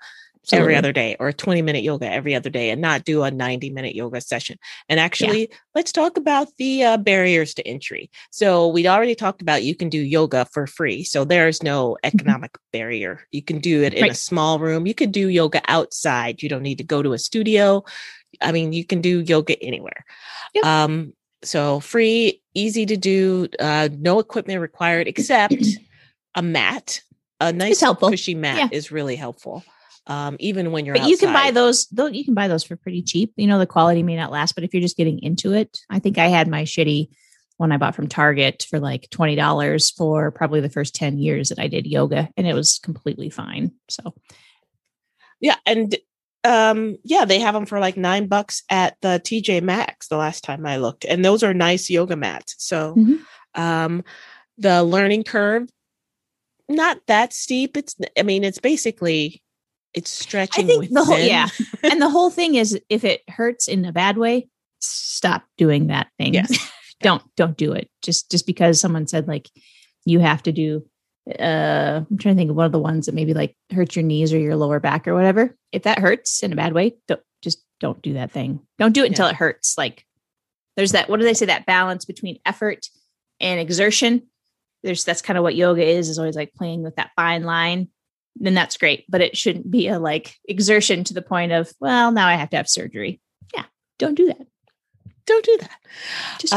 every 0.53 0.75
other 0.75 0.93
day 0.93 1.17
or 1.21 1.29
a 1.29 1.33
20 1.33 1.63
minute 1.63 1.83
yoga 1.83 2.11
every 2.11 2.35
other 2.35 2.51
day 2.51 2.71
and 2.71 2.81
not 2.81 3.05
do 3.05 3.23
a 3.23 3.31
90 3.31 3.71
minute 3.71 3.95
yoga 3.95 4.21
session. 4.21 4.59
And 4.89 4.99
actually, 4.99 5.51
let's 5.75 5.93
talk 5.93 6.17
about 6.17 6.49
the 6.57 6.83
uh, 6.83 6.97
barriers 6.97 7.55
to 7.55 7.67
entry. 7.69 8.11
So 8.31 8.67
we'd 8.69 8.87
already 8.87 9.15
talked 9.15 9.43
about 9.43 9.63
you 9.63 9.75
can 9.75 9.89
do 9.89 10.01
yoga 10.01 10.47
for 10.47 10.67
free. 10.67 11.05
So 11.05 11.25
there's 11.25 11.63
no 11.63 11.97
economic 12.05 12.57
barrier. 12.73 13.21
You 13.31 13.43
can 13.43 13.59
do 13.59 13.83
it 13.83 13.95
in 13.95 14.11
a 14.11 14.15
small 14.15 14.59
room. 14.59 14.87
You 14.87 14.95
can 14.95 15.11
do 15.11 15.29
yoga 15.29 15.61
outside. 15.69 16.43
You 16.43 16.49
don't 16.49 16.63
need 16.63 16.79
to 16.79 16.85
go 16.85 17.03
to 17.03 17.13
a 17.13 17.19
studio. 17.19 17.85
I 18.41 18.53
mean, 18.53 18.73
you 18.73 18.85
can 18.85 19.01
do 19.01 19.21
yoga 19.21 19.61
anywhere. 19.63 20.05
Yep. 20.55 20.65
Um, 20.65 21.13
so 21.43 21.81
free, 21.81 22.43
easy 22.55 22.87
to 22.87 22.97
do, 22.97 23.49
uh, 23.59 23.89
no 23.99 24.19
equipment 24.19 24.61
required 24.61 25.07
except 25.09 25.55
a 26.35 26.43
mat. 26.43 27.03
A 27.41 27.53
nice 27.53 27.81
helpful. 27.81 28.11
cushy 28.11 28.35
mat 28.35 28.59
Yeah. 28.59 28.69
is 28.73 28.91
really 28.93 29.17
helpful. 29.17 29.65
Um, 30.07 30.37
even 30.41 30.73
when 30.73 30.87
you're 30.87 30.97
But 30.97 31.09
you 31.09 31.17
can 31.17 31.33
buy 31.33 31.51
those. 31.51 31.87
Though 31.89 32.07
you 32.07 32.25
can 32.25 32.35
buy 32.35 32.49
those 32.49 32.65
for 32.65 32.77
pretty 32.77 33.03
cheap. 33.03 33.33
You 33.37 33.47
know, 33.47 33.59
the 33.59 33.67
quality 33.67 34.03
may 34.03 34.17
not 34.17 34.33
last, 34.33 34.55
but 34.55 34.65
if 34.65 34.73
you're 34.75 34.81
just 34.81 34.97
getting 34.97 35.23
into 35.23 35.53
it, 35.53 35.79
I 35.89 35.99
think 35.99 36.19
I 36.19 36.27
had 36.27 36.49
my 36.49 36.63
shitty 36.63 37.09
one 37.59 37.73
I 37.73 37.77
bought 37.77 37.95
from 37.95 38.09
Target 38.09 38.67
for 38.69 38.81
like 38.81 39.09
twenty 39.11 39.37
dollars 39.37 39.91
for 39.91 40.31
probably 40.31 40.61
the 40.61 40.71
first 40.71 40.95
ten 40.95 41.19
years 41.19 41.51
that 41.51 41.59
I 41.59 41.69
did 41.69 41.87
yoga, 41.87 42.29
and 42.37 42.47
it 42.47 42.55
was 42.55 42.79
completely 42.79 43.31
fine. 43.31 43.73
So 43.89 44.15
Yeah, 45.41 45.57
and 45.67 45.95
um 46.43 46.97
yeah, 47.05 47.27
they 47.27 47.39
have 47.39 47.53
them 47.53 47.67
for 47.67 47.79
like 47.79 47.99
9 47.99 48.27
bucks 48.27 48.63
at 48.71 48.97
the 49.03 49.21
TJ 49.23 49.63
Maxx 49.63 50.09
the 50.09 50.17
last 50.17 50.43
time 50.43 50.65
I 50.65 50.79
looked. 50.79 51.05
And 51.05 51.23
those 51.23 51.43
are 51.43 51.53
nice 51.53 51.91
yoga 51.91 52.17
mats. 52.17 52.57
So 52.59 52.95
Mhm. 52.95 53.21
um 53.55 54.05
the 54.57 54.83
learning 54.83 55.25
curve 55.25 55.69
not 56.69 57.01
that 57.09 57.33
steep. 57.33 57.77
It's 57.77 57.97
I 58.19 58.23
mean, 58.23 58.45
it's 58.45 58.61
basically 58.61 59.43
it's 59.95 60.11
stretching 60.11 60.65
I 60.65 60.69
think 60.69 60.91
the 60.91 61.05
whole 61.05 61.19
yeah, 61.19 61.49
and 61.83 62.01
the 62.01 62.11
whole 62.11 62.31
thing 62.31 62.55
is 62.55 62.79
if 62.89 63.05
it 63.05 63.23
hurts 63.29 63.69
in 63.69 63.85
a 63.85 63.93
bad 63.93 64.17
way, 64.19 64.49
stop 64.81 65.45
doing 65.57 65.89
that 65.89 66.09
thing. 66.19 66.35
Yes. 66.35 66.57
don't 67.01 67.23
don't 67.37 67.57
do 67.57 67.73
it. 67.73 67.91
Just 68.03 68.31
just 68.31 68.47
because 68.47 68.81
someone 68.81 69.07
said 69.07 69.27
like 69.27 69.49
you 70.05 70.21
have 70.21 70.43
to 70.45 70.53
do 70.53 70.85
uh 71.39 72.03
I'm 72.11 72.19
trying 72.19 72.35
to 72.35 72.41
think 72.41 72.51
of 72.51 72.57
one 72.57 72.67
of 72.67 72.73
the 72.73 72.79
ones 72.79 73.07
that 73.07 73.15
maybe 73.15 73.35
like 73.35 73.57
hurts 73.73 73.97
your 73.97 74.05
knees 74.05 74.33
or 74.33 74.39
your 74.39 74.57
lower 74.57 74.81
back 74.81 75.09
or 75.09 75.15
whatever. 75.15 75.57
If 75.73 75.83
that 75.85 75.99
hurts 75.99 76.43
in 76.43 76.53
a 76.53 76.57
bad 76.57 76.73
way, 76.73 76.97
don't 77.09 77.21
just 77.43 77.65
don't 77.81 78.01
do 78.03 78.15
that 78.15 78.31
thing. 78.31 78.61
Don't 78.79 78.93
do 78.93 79.05
it 79.05 79.09
until 79.09 79.27
it 79.29 79.37
hurts. 79.37 79.77
Like 79.77 80.05
there's 80.77 80.93
that 80.93 81.09
what 81.09 81.19
do 81.19 81.25
they 81.25 81.35
say 81.35 81.47
that 81.47 81.67
balance 81.67 82.05
between 82.05 82.39
effort 82.47 82.87
and 83.41 83.61
exertion? 83.61 84.29
There's 84.83 85.05
that's 85.05 85.23
kind 85.23 85.37
of 85.37 85.43
what 85.43 85.57
yoga 85.57 85.85
is 85.85 86.09
is 86.09 86.19
always 86.19 86.37
like 86.37 86.55
playing 86.55 86.83
with 86.83 86.97
that 86.97 87.11
fine 87.17 87.45
line. 87.45 87.89
Then 88.37 88.55
that's 88.55 88.77
great, 88.77 89.05
but 89.09 89.21
it 89.21 89.37
shouldn't 89.37 89.71
be 89.71 89.89
a 89.89 89.99
like 89.99 90.37
exertion 90.47 91.05
to 91.05 91.15
the 91.15 91.23
point 91.23 91.53
of, 91.53 91.71
well, 91.81 92.11
now 92.13 92.27
I 92.27 92.35
have 92.37 92.51
to 92.51 92.57
have 92.57 92.69
surgery. 92.69 93.21
Yeah, 93.55 93.65
don't 93.99 94.15
do 94.15 94.27
that. 94.27 94.47
Don't 95.27 95.45
do 95.45 95.59
that. 95.61 95.71
Just 96.41 96.53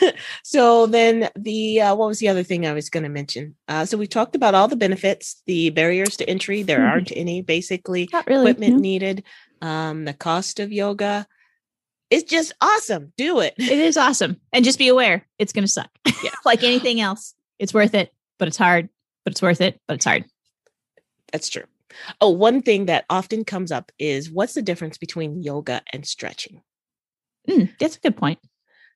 do 0.00 0.06
Uh, 0.06 0.12
so 0.44 0.86
then 0.86 1.28
the 1.36 1.80
uh, 1.80 1.94
what 1.96 2.08
was 2.08 2.18
the 2.18 2.28
other 2.28 2.42
thing 2.42 2.66
I 2.66 2.72
was 2.72 2.88
going 2.88 3.02
to 3.02 3.08
mention? 3.08 3.56
Uh, 3.68 3.84
so 3.84 3.98
we 3.98 4.06
talked 4.06 4.36
about 4.36 4.54
all 4.54 4.68
the 4.68 4.76
benefits, 4.76 5.42
the 5.46 5.70
barriers 5.70 6.16
to 6.18 6.28
entry. 6.28 6.62
There 6.62 6.78
Mhm. 6.78 6.90
aren't 6.90 7.12
any 7.16 7.42
basically. 7.42 8.08
really. 8.26 8.42
equipment 8.50 8.74
no. 8.74 8.80
needed, 8.80 9.24
um, 9.62 10.04
the 10.04 10.14
cost 10.14 10.60
of 10.60 10.72
yoga. 10.72 11.26
It's 12.08 12.30
just 12.30 12.52
awesome. 12.60 13.12
Do 13.16 13.40
it. 13.40 13.54
It 13.58 13.78
is 13.78 13.96
awesome. 13.96 14.40
And 14.52 14.64
just 14.64 14.78
be 14.78 14.88
aware, 14.88 15.26
it's 15.38 15.52
going 15.52 15.64
to 15.64 15.70
suck. 15.72 15.90
Yeah. 16.22 16.30
like 16.44 16.62
anything 16.62 17.00
else, 17.00 17.34
it's 17.58 17.74
worth 17.74 17.94
it, 17.94 18.12
but 18.38 18.46
it's 18.48 18.56
hard, 18.56 18.88
but 19.24 19.32
it's 19.32 19.42
worth 19.42 19.60
it, 19.60 19.80
but 19.88 19.94
it's 19.94 20.04
hard. 20.04 20.24
That's 21.36 21.50
true. 21.50 21.64
Oh, 22.22 22.30
one 22.30 22.62
thing 22.62 22.86
that 22.86 23.04
often 23.10 23.44
comes 23.44 23.70
up 23.70 23.92
is 23.98 24.30
what's 24.30 24.54
the 24.54 24.62
difference 24.62 24.96
between 24.96 25.42
yoga 25.42 25.82
and 25.92 26.06
stretching? 26.06 26.62
Mm, 27.46 27.78
that's 27.78 27.98
a 27.98 28.00
good 28.00 28.16
point. 28.16 28.38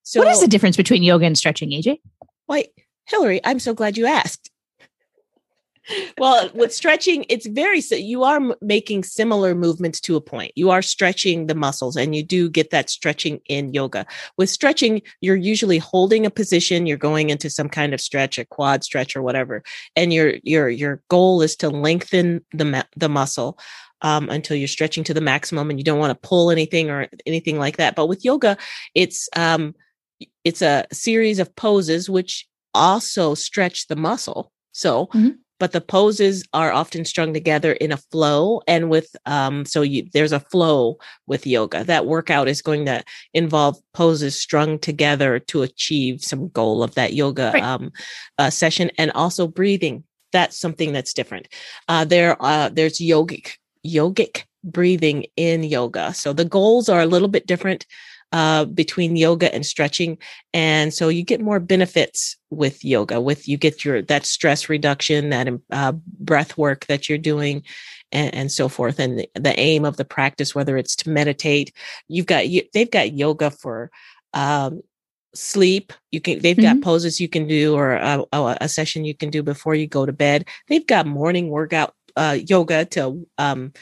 So, 0.04 0.20
what 0.20 0.28
is 0.30 0.40
the 0.40 0.48
difference 0.48 0.78
between 0.78 1.02
yoga 1.02 1.26
and 1.26 1.36
stretching, 1.36 1.68
AJ? 1.68 1.98
why, 2.46 2.68
Hillary? 3.04 3.42
I'm 3.44 3.58
so 3.58 3.74
glad 3.74 3.98
you 3.98 4.06
asked. 4.06 4.49
Well, 6.18 6.50
with 6.54 6.74
stretching, 6.74 7.24
it's 7.28 7.46
very 7.46 7.80
you 7.90 8.22
are 8.24 8.40
making 8.60 9.04
similar 9.04 9.54
movements 9.54 10.00
to 10.02 10.16
a 10.16 10.20
point. 10.20 10.52
You 10.56 10.70
are 10.70 10.82
stretching 10.82 11.46
the 11.46 11.54
muscles, 11.54 11.96
and 11.96 12.14
you 12.14 12.22
do 12.22 12.48
get 12.50 12.70
that 12.70 12.90
stretching 12.90 13.40
in 13.48 13.72
yoga. 13.74 14.06
With 14.36 14.50
stretching, 14.50 15.02
you're 15.20 15.36
usually 15.36 15.78
holding 15.78 16.26
a 16.26 16.30
position. 16.30 16.86
You're 16.86 16.96
going 16.96 17.30
into 17.30 17.50
some 17.50 17.68
kind 17.68 17.94
of 17.94 18.00
stretch, 18.00 18.38
a 18.38 18.44
quad 18.44 18.84
stretch, 18.84 19.16
or 19.16 19.22
whatever, 19.22 19.62
and 19.96 20.12
your 20.12 20.34
your 20.42 20.68
your 20.68 21.02
goal 21.08 21.42
is 21.42 21.56
to 21.56 21.70
lengthen 21.70 22.44
the 22.52 22.86
the 22.96 23.08
muscle 23.08 23.58
um, 24.02 24.28
until 24.30 24.56
you're 24.56 24.68
stretching 24.68 25.04
to 25.04 25.14
the 25.14 25.20
maximum, 25.20 25.70
and 25.70 25.78
you 25.78 25.84
don't 25.84 25.98
want 25.98 26.10
to 26.10 26.28
pull 26.28 26.50
anything 26.50 26.90
or 26.90 27.08
anything 27.26 27.58
like 27.58 27.76
that. 27.76 27.94
But 27.94 28.06
with 28.06 28.24
yoga, 28.24 28.56
it's 28.94 29.28
um, 29.36 29.74
it's 30.44 30.62
a 30.62 30.86
series 30.92 31.38
of 31.38 31.54
poses 31.56 32.08
which 32.08 32.46
also 32.74 33.34
stretch 33.34 33.88
the 33.88 33.96
muscle. 33.96 34.52
So, 34.72 35.06
Mhm. 35.06 35.38
But 35.60 35.70
the 35.72 35.80
poses 35.80 36.42
are 36.52 36.72
often 36.72 37.04
strung 37.04 37.32
together 37.32 37.72
in 37.74 37.92
a 37.92 37.96
flow, 37.96 38.62
and 38.66 38.90
with 38.90 39.14
um, 39.26 39.64
so 39.64 39.82
you 39.82 40.08
there's 40.12 40.32
a 40.32 40.40
flow 40.40 40.96
with 41.28 41.46
yoga. 41.46 41.84
That 41.84 42.06
workout 42.06 42.48
is 42.48 42.62
going 42.62 42.86
to 42.86 43.04
involve 43.34 43.76
poses 43.94 44.34
strung 44.40 44.78
together 44.80 45.38
to 45.38 45.62
achieve 45.62 46.24
some 46.24 46.48
goal 46.48 46.82
of 46.82 46.94
that 46.96 47.12
yoga 47.12 47.52
Right. 47.54 47.62
um, 47.62 47.92
uh, 48.38 48.50
session, 48.50 48.90
and 48.98 49.12
also 49.12 49.46
breathing. 49.46 50.02
That's 50.32 50.56
something 50.58 50.92
that's 50.92 51.12
different. 51.12 51.48
Uh, 51.88 52.04
there, 52.04 52.36
uh, 52.40 52.70
there's 52.70 52.98
yogic 52.98 53.52
yogic 53.86 54.44
breathing 54.64 55.26
in 55.36 55.62
yoga. 55.62 56.14
So 56.14 56.32
the 56.32 56.44
goals 56.44 56.88
are 56.88 57.00
a 57.00 57.06
little 57.06 57.28
bit 57.28 57.46
different 57.46 57.86
uh, 58.32 58.64
between 58.64 59.16
yoga 59.16 59.52
and 59.54 59.66
stretching, 59.66 60.18
and 60.52 60.94
so 60.94 61.08
you 61.08 61.22
get 61.22 61.40
more 61.40 61.60
benefits 61.60 62.36
with 62.50 62.84
yoga. 62.84 63.20
With 63.20 63.48
you 63.48 63.56
get 63.56 63.84
your 63.84 64.02
that 64.02 64.24
stress 64.24 64.68
reduction, 64.68 65.30
that 65.30 65.48
uh, 65.70 65.92
breath 66.18 66.56
work 66.56 66.86
that 66.86 67.08
you're 67.08 67.18
doing, 67.18 67.62
and, 68.12 68.34
and 68.34 68.52
so 68.52 68.68
forth. 68.68 68.98
And 68.98 69.20
the, 69.20 69.30
the 69.34 69.58
aim 69.58 69.84
of 69.84 69.96
the 69.96 70.04
practice, 70.04 70.54
whether 70.54 70.76
it's 70.76 70.96
to 70.96 71.10
meditate, 71.10 71.74
you've 72.08 72.26
got 72.26 72.48
you, 72.48 72.62
they've 72.72 72.90
got 72.90 73.12
yoga 73.12 73.50
for. 73.50 73.90
Um, 74.32 74.82
sleep. 75.32 75.92
You 76.10 76.20
can. 76.20 76.40
They've 76.40 76.56
got 76.56 76.80
poses 76.82 77.20
you 77.20 77.28
can 77.28 77.46
do, 77.46 77.74
or 77.74 77.92
a, 77.92 78.24
a, 78.32 78.56
a 78.62 78.68
session 78.68 79.04
you 79.04 79.14
can 79.14 79.30
do 79.30 79.44
before 79.44 79.76
you 79.76 79.86
go 79.86 80.04
to 80.04 80.12
bed. 80.12 80.46
They've 80.68 80.86
got 80.86 81.06
morning 81.06 81.50
workout 81.50 81.94
uh, 82.16 82.38
yoga 82.46 82.84
to 82.86 83.26
um, 83.38 83.72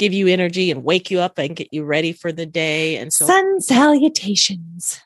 give 0.00 0.12
you 0.12 0.26
energy 0.26 0.70
and 0.72 0.82
wake 0.82 1.10
you 1.12 1.20
up 1.20 1.38
and 1.38 1.54
get 1.54 1.68
you 1.70 1.84
ready 1.84 2.12
for 2.12 2.32
the 2.32 2.46
day. 2.46 2.96
And 2.96 3.12
so, 3.12 3.26
Sun 3.26 3.60
salutations. 3.60 5.00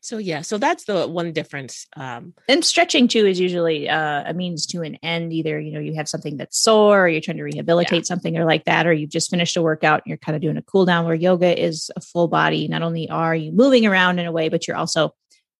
so 0.00 0.16
yeah, 0.18 0.40
so 0.40 0.56
that's 0.58 0.84
the 0.84 1.06
one 1.06 1.32
difference. 1.32 1.86
Um, 1.96 2.32
And 2.48 2.64
stretching 2.64 3.08
too 3.08 3.26
is 3.26 3.38
usually 3.38 3.88
uh, 3.88 4.24
a 4.26 4.32
means 4.34 4.66
to 4.68 4.82
an 4.82 4.94
end. 5.02 5.32
Either 5.32 5.60
you 5.60 5.72
know 5.72 5.80
you 5.80 5.94
have 5.94 6.08
something 6.08 6.36
that's 6.38 6.58
sore, 6.58 7.04
or 7.04 7.08
you're 7.08 7.20
trying 7.20 7.36
to 7.36 7.42
rehabilitate 7.44 8.06
something, 8.06 8.36
or 8.38 8.44
like 8.44 8.64
that, 8.64 8.86
or 8.86 8.92
you've 8.92 9.10
just 9.10 9.30
finished 9.30 9.56
a 9.56 9.62
workout 9.62 10.00
and 10.04 10.06
you're 10.10 10.16
kind 10.26 10.34
of 10.36 10.42
doing 10.42 10.56
a 10.56 10.62
cool 10.62 10.86
down. 10.86 11.04
Where 11.04 11.14
yoga 11.14 11.50
is 11.68 11.90
a 11.94 12.00
full 12.00 12.28
body. 12.28 12.66
Not 12.68 12.82
only 12.82 13.08
are 13.10 13.36
you 13.36 13.52
moving 13.52 13.86
around 13.86 14.18
in 14.18 14.26
a 14.26 14.32
way, 14.32 14.48
but 14.48 14.66
you're 14.66 14.76
also 14.78 15.14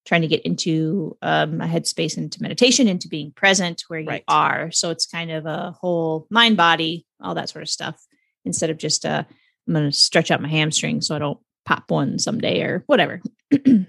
trying 0.05 0.21
to 0.21 0.27
get 0.27 0.41
into 0.41 1.15
um, 1.21 1.61
a 1.61 1.67
headspace, 1.67 2.17
into 2.17 2.41
meditation, 2.41 2.87
into 2.87 3.07
being 3.07 3.31
present 3.31 3.83
where 3.89 3.99
you 3.99 4.07
Right. 4.07 4.23
are. 4.27 4.71
So 4.71 4.89
it's 4.89 5.05
kind 5.05 5.29
of 5.29 5.45
a 5.45 5.71
whole 5.79 6.25
mind, 6.31 6.57
body, 6.57 7.05
all 7.21 7.35
that 7.35 7.49
sort 7.49 7.61
of 7.61 7.69
stuff. 7.69 7.95
Instead 8.45 8.69
of 8.69 8.77
just 8.77 9.05
uh, 9.05 9.23
I'm 9.67 9.73
going 9.73 9.89
to 9.89 9.95
stretch 9.95 10.31
out 10.31 10.41
my 10.41 10.47
hamstring 10.49 11.01
so 11.01 11.15
I 11.15 11.19
don't 11.19 11.39
pop 11.65 11.91
one 11.91 12.17
someday 12.19 12.61
or 12.61 12.83
whatever. 12.87 13.21
that 13.51 13.61
kind 13.63 13.85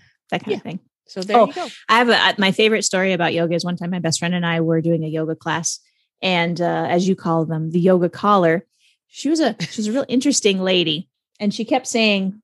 Yeah. 0.47 0.57
of 0.57 0.63
thing. 0.63 0.81
so 1.07 1.23
there 1.23 1.39
Oh, 1.39 1.47
you 1.47 1.53
go. 1.55 1.69
I 1.89 1.99
have 1.99 2.09
a, 2.09 2.41
my 2.41 2.53
favorite 2.53 2.85
story 2.85 3.13
about 3.13 3.33
yoga 3.33 3.55
is 3.55 3.65
one 3.65 3.77
time 3.77 3.91
my 3.91 3.99
best 4.01 4.19
friend 4.19 4.35
and 4.35 4.45
I 4.45 4.61
were 4.61 4.81
doing 4.81 5.03
a 5.05 5.09
yoga 5.09 5.35
class, 5.35 5.79
and 6.21 6.61
uh, 6.61 6.87
as 6.89 7.09
you 7.09 7.17
call 7.17 7.45
them, 7.47 7.71
the 7.71 7.81
yoga 7.81 8.09
caller. 8.09 8.67
She 9.09 9.29
was 9.29 9.41
a 9.41 9.57
she 9.61 9.81
was 9.81 9.89
a 9.89 9.93
real 9.93 10.05
interesting 10.09 10.61
lady, 10.61 11.09
and 11.41 11.53
she 11.55 11.65
kept 11.65 11.87
saying 11.87 12.41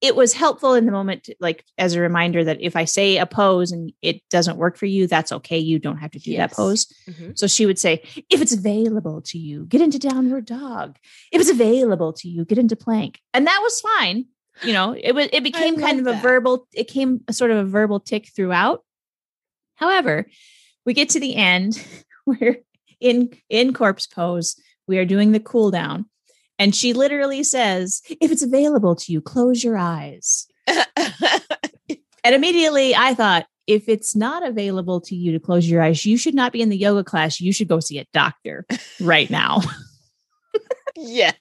it- 0.00 0.16
was 0.16 0.32
helpful 0.32 0.74
in 0.74 0.86
the 0.86 0.92
moment, 0.92 1.28
like 1.40 1.64
as 1.78 1.94
a 1.94 2.00
reminder 2.00 2.42
that 2.44 2.60
if 2.60 2.74
I 2.76 2.84
say 2.84 3.18
a 3.18 3.26
pose 3.26 3.70
and 3.72 3.92
it 4.02 4.22
doesn't 4.30 4.56
work 4.56 4.76
for 4.78 4.86
you, 4.86 5.06
that's 5.06 5.30
okay. 5.32 5.58
You 5.58 5.78
don't 5.78 5.98
have 5.98 6.10
to 6.12 6.18
do 6.18 6.32
that 6.36 6.50
Yes. 6.50 6.54
pose. 6.56 6.86
Mhm. 7.08 7.38
So 7.38 7.46
she 7.46 7.66
would 7.66 7.78
say, 7.78 8.02
if 8.30 8.40
it's 8.40 8.52
available 8.54 9.20
to 9.22 9.38
you, 9.38 9.66
get 9.66 9.80
into 9.80 9.98
downward 9.98 10.46
dog. 10.46 10.96
If 11.32 11.40
it's 11.40 11.50
available 11.50 12.12
to 12.14 12.28
you, 12.28 12.44
get 12.44 12.58
into 12.58 12.76
plank. 12.76 13.20
And 13.34 13.46
that 13.46 13.60
was 13.62 13.80
fine. 13.80 14.26
You 14.64 14.72
know, 14.72 14.92
it 14.98 15.12
was 15.14 15.28
it 15.32 15.42
became 15.50 15.76
kind 15.78 16.00
of 16.00 16.06
a 16.06 16.20
verbal, 16.20 16.66
it 16.74 16.84
came 16.88 17.20
a 17.28 17.32
sort 17.32 17.50
of 17.50 17.58
a 17.58 17.64
verbal 17.64 18.00
tick 18.00 18.28
throughout. 18.34 18.84
However, 19.76 20.26
we 20.84 20.94
get 20.94 21.10
to 21.10 21.20
the 21.20 21.36
end 21.36 21.82
where 22.24 22.58
in 23.00 23.30
in 23.48 23.72
corpse 23.72 24.06
pose, 24.06 24.56
we 24.86 24.98
are 24.98 25.04
doing 25.04 25.32
the 25.32 25.40
cool 25.40 25.70
down. 25.70 26.06
And 26.60 26.76
she 26.76 26.92
literally 26.92 27.42
says, 27.42 28.02
if 28.20 28.30
it's 28.30 28.42
available 28.42 28.94
to 28.94 29.12
you, 29.12 29.20
close 29.20 29.64
your 29.64 29.76
eyes. 29.76 30.46
And 32.24 32.34
immediately 32.34 32.94
I 32.94 33.14
thought, 33.14 33.46
if 33.66 33.88
it's 33.88 34.16
not 34.16 34.46
available 34.46 35.00
to 35.02 35.14
you 35.14 35.32
to 35.32 35.40
close 35.40 35.68
your 35.68 35.82
eyes, 35.82 36.04
you 36.04 36.16
should 36.16 36.34
not 36.34 36.52
be 36.52 36.60
in 36.60 36.68
the 36.68 36.76
yoga 36.76 37.04
class. 37.04 37.40
You 37.40 37.52
should 37.52 37.68
go 37.68 37.80
see 37.80 37.98
a 37.98 38.06
doctor 38.12 38.66
right 39.00 39.30
now 39.30 39.60
yes. 40.96 41.34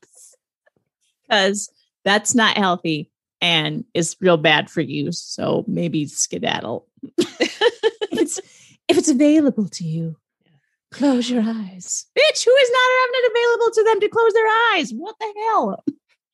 because 1.27 1.69
that's 2.05 2.35
not 2.35 2.55
healthy 2.55 3.09
and 3.41 3.83
is 3.93 4.15
real 4.21 4.37
bad 4.37 4.69
for 4.69 4.81
you. 4.81 5.11
So 5.11 5.65
maybe 5.67 6.05
skedaddle. 6.05 6.87
if, 7.17 7.61
it's, 8.11 8.39
if 8.87 8.97
it's 8.97 9.09
available 9.09 9.67
to 9.69 9.83
you, 9.83 10.15
close 10.91 11.29
your 11.29 11.41
eyes. 11.43 12.05
Bitch, 12.17 12.45
who 12.45 12.55
is 12.55 12.71
not 12.71 12.91
having 13.01 13.15
it 13.15 13.31
available 13.31 13.71
to 13.73 13.83
them 13.83 13.99
to 14.01 14.09
close 14.09 14.33
their 14.33 14.47
eyes? 14.73 14.91
What 14.91 15.15
the 15.19 15.33
hell? 15.47 15.83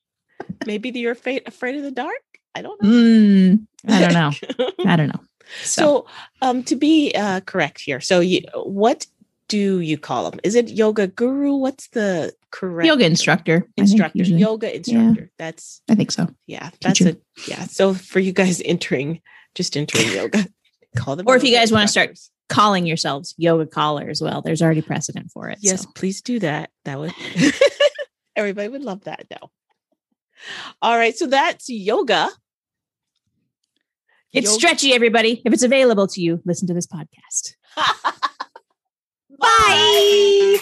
Maybe 0.66 0.90
you're 0.92 1.12
afraid 1.14 1.44
afraid 1.48 1.76
of 1.76 1.84
the 1.84 1.92
dark. 1.92 2.22
I 2.54 2.62
don't 2.62 2.82
know. 2.82 2.90
Mm, 2.90 3.68
I 3.88 4.02
don't 4.02 4.14
know. 4.14 4.72
I 4.86 4.96
don't 4.96 5.08
know. 5.08 5.22
So, 5.64 5.82
So, 5.82 6.08
um, 6.42 6.64
to 6.64 6.76
be 6.76 7.14
uh, 7.16 7.42
correct 7.42 7.82
here, 7.82 8.00
so 8.00 8.20
you, 8.22 8.42
what 8.56 9.06
do 9.48 9.80
you 9.80 9.98
call 9.98 10.30
them? 10.32 10.40
Is 10.44 10.56
it 10.56 10.70
yoga 10.70 11.08
guru? 11.08 11.56
What's 11.56 11.90
the 11.90 12.34
correct 12.56 12.88
yoga 12.88 13.06
instructor. 13.06 13.68
Instructor, 13.78 14.24
yoga 14.24 14.76
instructor. 14.76 15.30
That's 15.38 15.82
I 15.90 15.96
think 15.96 16.12
so. 16.12 16.28
yeah, 16.48 16.70
that's 16.82 17.00
Teacher. 17.00 17.18
a 17.18 17.50
yeah. 17.50 17.64
So 17.66 17.94
for 17.94 18.20
you 18.20 18.32
guys 18.32 18.62
entering, 18.64 19.22
just 19.54 19.76
entering 19.76 20.10
yoga, 20.14 20.48
call 20.96 21.16
them. 21.16 21.26
Or 21.28 21.36
if 21.36 21.44
you 21.44 21.54
guys 21.54 21.72
wanna 21.72 21.88
start- 21.88 22.12
instructors. 22.12 22.32
Calling 22.50 22.86
yourselves 22.86 23.34
yoga 23.38 23.66
callers. 23.66 24.22
well. 24.22 24.42
There's 24.42 24.62
already 24.62 24.82
precedent 24.82 25.32
for 25.32 25.50
it. 25.50 25.60
yes, 25.62 25.84
so. 25.84 25.90
please 25.96 26.22
do 26.22 26.40
that. 26.40 26.70
That 26.86 27.00
would 27.00 27.14
everybody 28.36 28.68
would 28.68 28.84
love 28.84 29.04
that. 29.06 29.26
No. 29.32 29.50
All 30.82 30.98
right, 30.98 31.16
so 31.18 31.28
that's 31.28 31.70
yoga. 31.70 32.30
It's 34.34 34.48
Yoga- 34.48 34.60
stretchy, 34.60 34.94
everybody. 34.94 35.42
If 35.46 35.54
it's 35.54 35.64
available 35.64 36.08
to 36.08 36.22
you, 36.22 36.42
listen 36.46 36.68
to 36.68 36.74
this 36.74 36.88
podcast. 36.88 37.56
Bye. 39.40 40.58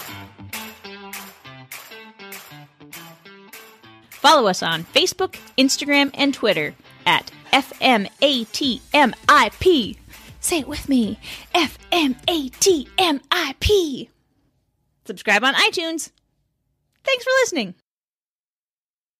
Follow 4.12 4.48
us 4.48 4.62
on 4.64 4.84
Facebook, 4.86 5.36
Instagram, 5.58 6.12
and 6.14 6.34
Twitter 6.34 6.76
at 7.06 7.32
FMATMIP. 7.52 8.12
Say 10.44 10.60
it 10.60 10.68
with 10.68 10.90
me 10.90 11.18
FMATMIP. 11.56 12.10
Subscribe 15.06 15.44
on 15.44 15.54
iTunes. 15.54 16.12
Thanks 17.06 17.24
for 17.24 17.32
listening. 17.42 17.76